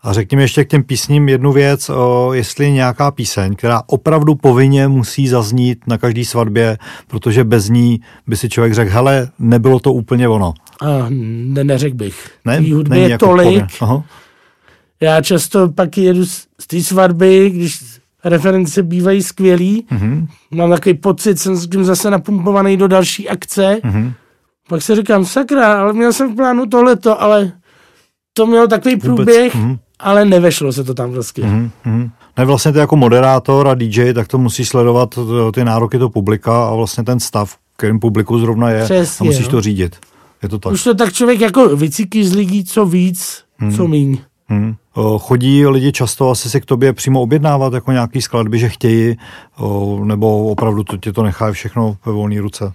A 0.03 0.13
řekni 0.13 0.35
mi 0.35 0.43
ještě 0.43 0.65
k 0.65 0.69
těm 0.69 0.83
písním 0.83 1.29
jednu 1.29 1.51
věc, 1.51 1.89
o, 1.89 2.29
jestli 2.33 2.65
je 2.65 2.71
nějaká 2.71 3.12
píseň, 3.12 3.55
která 3.55 3.81
opravdu 3.88 4.35
povinně 4.35 4.88
musí 4.88 5.27
zaznít 5.27 5.88
na 5.88 5.97
každý 5.97 6.25
svatbě, 6.25 6.77
protože 7.07 7.43
bez 7.43 7.69
ní 7.69 8.01
by 8.27 8.38
si 8.38 8.49
člověk 8.49 8.73
řekl, 8.73 8.91
hele, 8.91 9.29
nebylo 9.39 9.79
to 9.79 9.93
úplně 9.93 10.27
ono. 10.27 10.53
A 10.81 11.05
ne, 11.09 11.63
neřekl 11.63 11.95
bych. 11.95 12.29
Ne, 12.45 12.57
Tý 12.57 12.73
hudby 12.73 12.99
je 12.99 13.09
jako 13.09 13.25
tolik. 13.25 13.65
Já 15.01 15.21
často 15.21 15.69
pak 15.69 15.97
jedu 15.97 16.25
z 16.25 16.49
z 16.59 16.67
té 16.67 16.83
svatby, 16.83 17.49
když 17.49 17.79
reference 18.23 18.83
bývají 18.83 19.23
skvělý. 19.23 19.85
Mhm. 19.91 20.27
Mám 20.51 20.69
takový 20.69 20.95
pocit, 20.95 21.39
jsem 21.39 21.55
s 21.55 21.69
tím 21.69 21.83
zase 21.83 22.09
napumpovaný 22.09 22.77
do 22.77 22.88
další 22.88 23.29
akce. 23.29 23.77
Mhm. 23.83 24.13
Pak 24.69 24.81
si 24.81 24.95
říkám, 24.95 25.25
sakra, 25.25 25.81
ale 25.81 25.93
měl 25.93 26.13
jsem 26.13 26.33
v 26.33 26.35
plánu 26.35 26.65
tohleto, 26.65 27.21
ale 27.21 27.51
to 28.33 28.45
mělo 28.45 28.67
takový 28.67 28.95
průběh, 28.97 29.55
mhm. 29.55 29.77
Ale 29.99 30.25
nevešlo 30.25 30.73
se 30.73 30.83
to 30.83 30.93
tam 30.93 31.12
prostě. 31.12 31.45
Mhm, 31.45 31.71
mhm. 31.85 32.09
Ne, 32.38 32.45
vlastně 32.45 32.71
ty 32.71 32.79
jako 32.79 32.95
moderátor 32.95 33.67
a 33.67 33.75
DJ, 33.75 34.13
tak 34.13 34.27
to 34.27 34.38
musí 34.38 34.65
sledovat 34.65 35.19
eh, 35.19 35.51
ty 35.51 35.63
nároky 35.63 35.97
toho 35.97 36.09
publika 36.09 36.67
a 36.67 36.75
vlastně 36.75 37.03
ten 37.03 37.19
stav, 37.19 37.55
kterým 37.77 37.99
publiku 37.99 38.39
zrovna 38.39 38.69
je 38.69 38.83
Přesně, 38.83 39.23
a 39.23 39.25
musíš 39.25 39.45
no. 39.45 39.51
to 39.51 39.62
řídit. 39.62 39.95
Je 40.43 40.49
to 40.49 40.59
tak. 40.59 40.73
Už 40.73 40.83
to 40.83 40.95
tak 40.95 41.13
člověk 41.13 41.41
jako 41.41 41.75
vycíkí 41.75 42.25
z 42.25 42.33
lidí, 42.33 42.65
co 42.65 42.85
víc, 42.85 43.43
co 43.75 43.88
míň. 43.88 44.17
Hmm. 44.47 44.75
Chodí 45.19 45.67
lidi 45.67 45.91
často 45.91 46.29
asi 46.29 46.49
si 46.49 46.62
k 46.62 46.65
tobě 46.65 46.93
přímo 46.93 47.21
objednávat 47.21 47.73
jako 47.73 47.91
nějaký 47.91 48.21
skladby, 48.21 48.59
že 48.59 48.69
chtějí, 48.69 49.17
nebo 50.03 50.47
opravdu 50.47 50.83
to, 50.83 50.97
tě 50.97 51.13
to 51.13 51.23
nechá 51.23 51.51
všechno 51.51 51.97
ve 52.05 52.12
volné 52.12 52.41
ruce. 52.41 52.73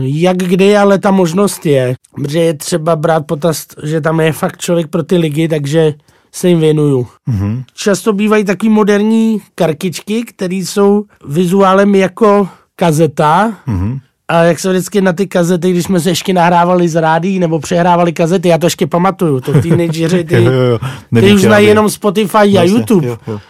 Jak 0.00 0.36
kdy, 0.36 0.76
ale 0.76 0.98
ta 0.98 1.10
možnost 1.10 1.66
je. 1.66 1.94
Protože 2.14 2.40
je 2.40 2.54
třeba 2.54 2.96
brát 2.96 3.26
potaz, 3.26 3.66
že 3.82 4.00
tam 4.00 4.20
je 4.20 4.32
fakt 4.32 4.58
člověk 4.60 4.86
pro 4.86 5.02
ty 5.02 5.16
ligy, 5.16 5.48
takže 5.48 5.94
se 6.34 6.48
jim 6.48 6.60
věnuju. 6.60 7.06
Mhm. 7.26 7.62
Často 7.74 8.12
bývají 8.12 8.44
takový 8.44 8.70
moderní 8.70 9.40
karkičky, 9.54 10.22
které 10.22 10.54
jsou 10.54 11.04
vizuálem 11.26 11.94
jako 11.94 12.48
kazeta. 12.76 13.54
Mhm. 13.66 13.98
A 14.28 14.42
jak 14.42 14.58
se 14.60 14.70
vždycky 14.70 15.00
na 15.00 15.12
ty 15.12 15.26
kazety, 15.26 15.70
když 15.70 15.84
jsme 15.84 16.00
se 16.00 16.10
ještě 16.10 16.32
nahrávali 16.32 16.88
z 16.88 17.00
rádí 17.00 17.38
nebo 17.38 17.58
přehrávali 17.60 18.12
kazety, 18.12 18.48
já 18.48 18.58
to 18.58 18.66
ještě 18.66 18.86
pamatuju, 18.86 19.40
to 19.40 19.52
teenageři, 19.52 20.24
ty, 20.28 20.34
Jo, 20.34 20.52
jo, 20.52 20.62
jo. 20.62 20.78
ty 21.20 21.32
už 21.34 21.40
znají 21.42 21.66
jenom 21.66 21.90
Spotify 21.90 22.36
a 22.38 22.44
Vlastně, 22.52 22.70
YouTube. 22.78 23.06
Jo, 23.06 23.18
jo. 23.26 23.40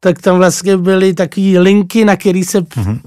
tak 0.00 0.22
tam 0.22 0.36
vlastně 0.36 0.76
byly 0.76 1.14
takové 1.14 1.58
linky, 1.58 2.04
na 2.04 2.16
který 2.16 2.44
se 2.44 2.66
Mhm. 2.76 2.98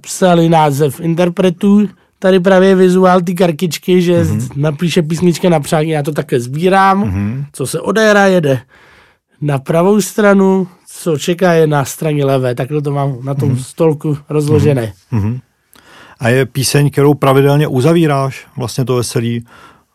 psali 0.00 0.48
název 0.48 1.00
interpretů. 1.00 1.88
Tady 2.18 2.40
právě 2.40 2.68
je 2.68 2.74
vizuál 2.74 3.20
ty 3.20 3.34
kartičky, 3.34 4.02
že 4.02 4.24
Mhm. 4.24 4.48
napíše 4.56 5.02
písnička 5.02 5.48
na 5.48 5.60
přání, 5.60 5.90
já 5.90 6.02
to 6.02 6.12
také 6.12 6.40
sbírám, 6.40 7.12
co 7.52 7.66
se 7.66 7.80
odehra, 7.80 8.26
jede 8.26 8.60
na 9.40 9.58
pravou 9.58 10.00
stranu, 10.00 10.68
co 10.88 11.18
čeká 11.18 11.52
je 11.52 11.66
na 11.66 11.84
straně 11.84 12.24
levé, 12.24 12.54
takhle 12.54 12.82
to 12.82 12.90
mám 12.90 13.16
na 13.22 13.32
Mhm. 13.32 13.40
tom 13.40 13.58
stolku 13.58 14.18
rozložené. 14.30 14.92
A 16.20 16.28
je 16.28 16.46
píseň, 16.46 16.90
kterou 16.90 17.14
pravidelně 17.14 17.66
uzavíráš, 17.68 18.46
vlastně 18.56 18.84
to 18.84 18.96
veselí. 18.96 19.44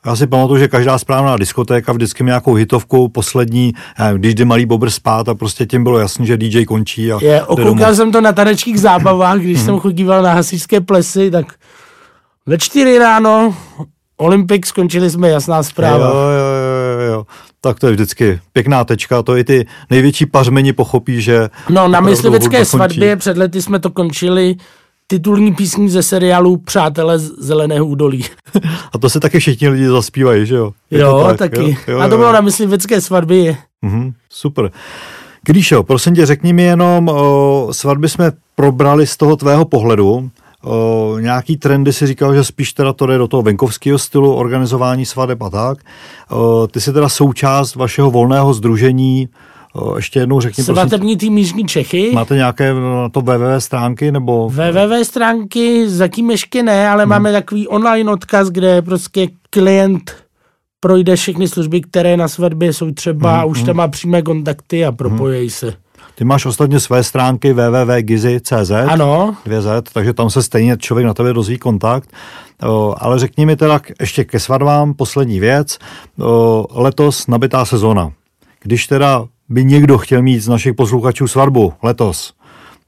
Já 0.06 0.16
si 0.16 0.28
pamatuju, 0.28 0.60
že 0.60 0.68
každá 0.68 0.98
správná 0.98 1.38
diskotéka 1.38 1.94
vždycky 1.94 2.24
měla 2.24 2.36
nějakou 2.36 2.54
hitovku 2.54 3.10
poslední, 3.10 3.74
když 4.18 4.36
jde 4.36 4.46
malý 4.46 4.66
bobr 4.66 4.90
spát 4.90 5.30
a 5.30 5.36
prostě 5.36 5.66
tím 5.66 5.84
bylo 5.84 6.00
jasný, 6.00 6.28
že 6.28 6.38
DJ 6.38 6.66
končí 6.66 7.12
a 7.12 7.20
Je, 7.22 7.44
okoukal 7.44 7.96
jsem 7.96 8.12
to 8.12 8.22
na 8.22 8.32
tanečních 8.34 8.80
zábavách, 8.80 9.40
když 9.40 9.60
jsem 9.60 9.80
chodíval 9.80 10.22
na 10.24 10.34
hasičské 10.34 10.82
plesy, 10.82 11.32
tak 11.32 11.46
ve 12.46 12.58
čtyři 12.58 12.98
ráno 12.98 13.56
Olympik 14.18 14.66
skončili 14.66 15.10
jsme 15.10 15.30
jasná 15.30 15.64
zpráva. 15.64 16.06
Jo, 16.06 16.14
jo, 16.14 17.00
jo, 17.00 17.14
jo. 17.14 17.26
Tak 17.62 17.80
to 17.80 17.88
je 17.88 17.94
vždycky 17.94 18.40
pěkná 18.54 18.84
tečka, 18.84 19.24
to 19.24 19.38
i 19.38 19.44
ty 19.44 19.66
největší 19.90 20.26
pařmeni 20.26 20.74
pochopí, 20.74 21.22
že 21.22 21.50
No, 21.70 21.88
na 21.88 22.00
myslivecké 22.00 22.66
svatbě 22.66 23.16
před 23.16 23.38
lety 23.38 23.62
jsme 23.62 23.80
to 23.80 23.90
končili 23.90 24.56
titulní 25.08 25.54
písní 25.54 25.90
ze 25.90 26.04
seriálu 26.04 26.58
Přátelé 26.58 27.20
z 27.20 27.32
Zeleného 27.40 27.86
údolí. 27.86 28.26
A 28.94 28.98
to 28.98 29.10
se 29.10 29.20
taky 29.20 29.40
všichni 29.40 29.70
lidi 29.70 29.88
zaspívají, 29.88 30.46
že 30.46 30.56
jo? 30.56 30.72
Je 30.92 31.00
jo, 31.00 31.24
tak, 31.28 31.38
taky. 31.38 31.70
Jo, 31.70 31.76
jo, 31.88 32.00
A 32.00 32.08
to 32.08 32.14
jo. 32.14 32.18
bylo 32.18 32.32
na 32.32 32.42
myslivecké 32.42 33.02
svatbě. 33.02 33.58
Mhm, 33.82 34.14
super. 34.30 34.72
Gríšo, 35.46 35.84
prosím 35.84 36.16
tě, 36.16 36.26
řekni 36.26 36.54
mi 36.54 36.64
jenom, 36.64 37.10
o, 37.10 37.68
svatby 37.72 38.10
jsme 38.10 38.32
probrali 38.56 39.08
z 39.08 39.18
toho 39.18 39.36
tvého 39.36 39.66
pohledu, 39.66 40.30
o, 40.64 41.18
nějaký 41.20 41.58
trendy 41.58 41.94
si 41.94 42.08
říkal, 42.08 42.36
že 42.36 42.44
spíš 42.44 42.74
teda 42.74 42.94
to 42.94 43.06
jde 43.06 43.18
do 43.18 43.28
toho 43.28 43.44
venkovského 43.44 43.98
stylu 43.98 44.36
organizování 44.36 45.06
svadeb 45.06 45.42
a 45.42 45.50
tak. 45.50 45.78
O, 46.30 46.68
ty 46.68 46.82
jsi 46.82 46.94
teda 46.94 47.10
součást 47.10 47.76
vašeho 47.76 48.12
volného 48.12 48.54
združení, 48.54 49.30
o, 49.74 49.96
ještě 49.96 50.20
jednou 50.20 50.42
řekni, 50.42 50.64
prosím, 50.64 50.76
Svatební 50.76 51.18
tým 51.18 51.38
Jižní 51.38 51.66
Čechy. 51.66 52.12
máte 52.14 52.36
nějaké 52.36 52.74
na 52.74 53.10
to 53.10 53.22
www 53.22 53.58
stránky, 53.58 54.12
nebo... 54.12 54.50
www 54.50 55.04
stránky 55.04 55.90
zatím 55.90 56.32
ještě 56.32 56.64
ne, 56.64 56.90
ale 56.90 57.06
máme 57.06 57.32
takový 57.32 57.68
online 57.68 58.12
odkaz, 58.12 58.50
kde 58.50 58.82
prostě 58.82 59.28
klient 59.50 60.24
projde 60.80 61.16
všechny 61.16 61.48
služby, 61.48 61.82
které 61.82 62.18
na 62.18 62.28
svatbě 62.28 62.74
jsou 62.74 62.92
třeba 62.92 63.40
a 63.40 63.46
už 63.46 63.64
tam 63.64 63.76
má 63.76 63.88
přímé 63.88 64.22
kontakty 64.22 64.86
a 64.86 64.92
propojí 64.92 65.50
se. 65.50 65.83
Ty 66.16 66.24
máš 66.24 66.46
ostatně 66.46 66.80
své 66.80 67.04
stránky 67.04 67.54
www.gizy.cz. 67.54 68.72
Ano, 68.72 69.36
2Z, 69.48 69.82
takže 69.94 70.14
tam 70.14 70.30
se 70.30 70.44
stejně 70.44 70.78
člověk 70.78 71.08
na 71.08 71.14
tebe 71.14 71.34
dozví 71.34 71.58
kontakt. 71.58 72.10
O, 72.68 72.96
ale 72.98 73.20
řekni 73.20 73.46
mi 73.46 73.56
teda 73.56 73.80
ještě 74.00 74.24
ke 74.24 74.40
svatbám 74.40 74.94
poslední 74.94 75.40
věc. 75.40 75.78
O, 76.20 76.68
letos 76.72 77.28
nabitá 77.28 77.66
sezona. 77.66 78.12
Když 78.62 78.88
teda 78.88 79.26
by 79.50 79.66
někdo 79.66 79.98
chtěl 79.98 80.22
mít 80.22 80.40
z 80.40 80.48
našich 80.48 80.74
posluchačů 80.74 81.28
svatbu 81.28 81.74
letos, 81.84 82.34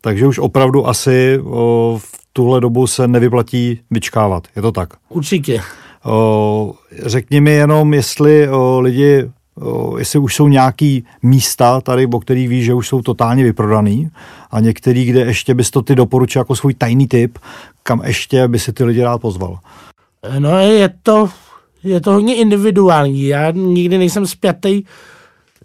takže 0.01 0.27
už 0.27 0.39
opravdu 0.39 0.87
asi 0.87 1.39
o, 1.43 1.99
v 2.01 2.25
tuhle 2.33 2.61
dobu 2.61 2.87
se 2.87 3.07
nevyplatí 3.07 3.79
vyčkávat. 3.91 4.47
Je 4.55 4.61
to 4.61 4.71
tak? 4.71 4.89
určitě. 5.09 5.61
O, 6.03 6.73
řekni 7.05 7.41
mi 7.41 7.51
jenom, 7.51 7.93
jestli 7.93 8.49
o, 8.49 8.79
lidi, 8.79 9.31
jestli 9.97 10.19
už 10.19 10.35
jsou 10.35 10.47
nějaký 10.47 11.05
místa 11.23 11.81
tady, 11.81 12.07
o 12.07 12.19
kterých 12.19 12.49
víš, 12.49 12.65
že 12.65 12.73
už 12.73 12.87
jsou 12.87 13.01
totálně 13.01 13.43
vyprodaný 13.43 14.09
a 14.51 14.59
některý, 14.59 15.05
kde 15.05 15.19
ještě 15.19 15.53
bys 15.53 15.71
to 15.71 15.81
ty 15.81 15.95
doporučil 15.95 16.39
jako 16.39 16.55
svůj 16.55 16.73
tajný 16.73 17.07
tip, 17.07 17.37
kam 17.83 18.01
ještě 18.05 18.47
by 18.47 18.59
si 18.59 18.73
ty 18.73 18.83
lidi 18.83 19.01
rád 19.03 19.17
pozval. 19.17 19.57
No 20.39 20.59
je 20.59 20.89
to, 21.03 21.29
je 21.83 22.01
to 22.01 22.11
hodně 22.11 22.35
individuální. 22.35 23.23
Já 23.27 23.51
nikdy 23.51 23.97
nejsem 23.97 24.27
spjatý 24.27 24.83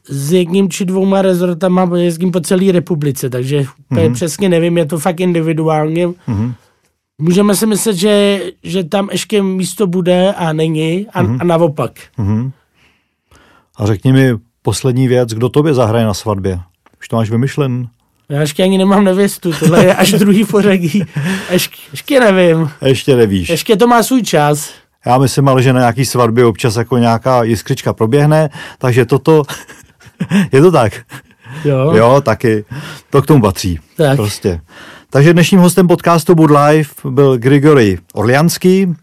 s 0.08 0.32
jedním 0.32 0.70
či 0.70 0.84
dvouma 0.84 1.22
rezortama, 1.22 1.90
jezdím 1.96 2.30
po 2.32 2.40
celé 2.40 2.72
republice, 2.72 3.30
takže 3.30 3.64
Mhm. 3.90 4.14
přesně 4.14 4.48
nevím, 4.48 4.78
je 4.78 4.86
to 4.86 4.98
fakt 4.98 5.20
individuálně. 5.20 6.08
můžeme 7.18 7.54
si 7.54 7.66
myslet, 7.66 7.96
že, 7.96 8.42
že 8.62 8.84
tam 8.84 9.08
ještě 9.12 9.42
místo 9.42 9.86
bude 9.86 10.32
a 10.34 10.52
není 10.52 11.06
a, 11.12 11.22
mm-hmm. 11.22 11.38
a 11.40 11.44
naopak. 11.44 11.92
Mm-hmm. 12.18 12.50
A 13.80 13.86
řekni 13.86 14.12
mi 14.12 14.34
poslední 14.62 15.08
věc, 15.08 15.28
kdo 15.28 15.48
tobě 15.48 15.74
zahraje 15.74 16.04
na 16.04 16.14
svatbě? 16.14 16.60
Už 17.00 17.08
to 17.08 17.16
máš 17.16 17.30
vymyšlen? 17.30 17.88
Já 18.28 18.40
ještě 18.40 18.62
ani 18.62 18.78
nemám 18.78 19.04
nevěstu, 19.04 19.52
tohle 19.52 19.84
je 19.84 19.94
až 19.94 20.12
druhý 20.12 20.44
pořadí. 20.44 21.04
Ještě, 21.50 21.76
ještě 21.92 22.20
nevím. 22.20 22.70
Ještě 22.82 23.16
nevíš. 23.16 23.48
Ještě 23.48 23.76
to 23.76 23.86
má 23.86 24.02
svůj 24.02 24.22
čas. 24.22 24.70
Já 25.06 25.18
myslím 25.18 25.48
ale, 25.48 25.62
že 25.62 25.72
na 25.72 25.80
nějaký 25.80 26.04
svatbě 26.04 26.44
občas 26.44 26.76
jako 26.76 26.98
nějaká 26.98 27.42
jiskřička 27.42 27.92
proběhne, 27.92 28.50
takže 28.78 29.04
toto, 29.04 29.42
je 30.52 30.60
to 30.60 30.70
tak? 30.72 30.92
Jo. 31.64 31.92
Jo, 31.94 32.20
taky. 32.20 32.64
To 33.10 33.22
k 33.22 33.26
tomu 33.26 33.40
patří. 33.40 33.78
Tak. 33.96 34.16
Prostě. 34.16 34.60
Takže 35.10 35.32
dnešním 35.32 35.60
hostem 35.60 35.88
podcastu 35.88 36.34
Bud 36.34 36.50
Live 36.50 36.90
byl 37.10 37.38
Grigory 37.38 37.98
Orlianský, 38.12 38.94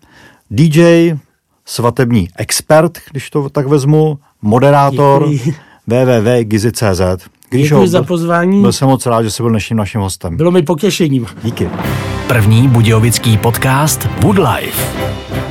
DJ, 0.52 1.13
svatební 1.67 2.27
expert, 2.38 2.97
když 3.12 3.30
to 3.30 3.49
tak 3.49 3.67
vezmu, 3.67 4.19
moderátor 4.41 5.30
Děkuji. 5.30 5.56
www.gizy.cz. 5.88 7.01
Děkuji 7.51 7.88
za 7.88 8.03
pozvání. 8.03 8.62
Byl 8.62 8.71
jsem 8.73 8.88
moc 8.88 9.06
rád, 9.06 9.23
že 9.23 9.32
jsi 9.32 9.43
byl 9.43 9.49
dnešním 9.49 9.77
naším 9.77 10.01
hostem. 10.01 10.38
Bylo 10.38 10.51
mi 10.51 10.62
potěšením. 10.62 11.25
Díky. 11.43 11.69
První 12.27 12.67
budějovický 12.67 13.38
podcast 13.38 14.08
Wood 14.21 14.38
Life. 14.38 15.46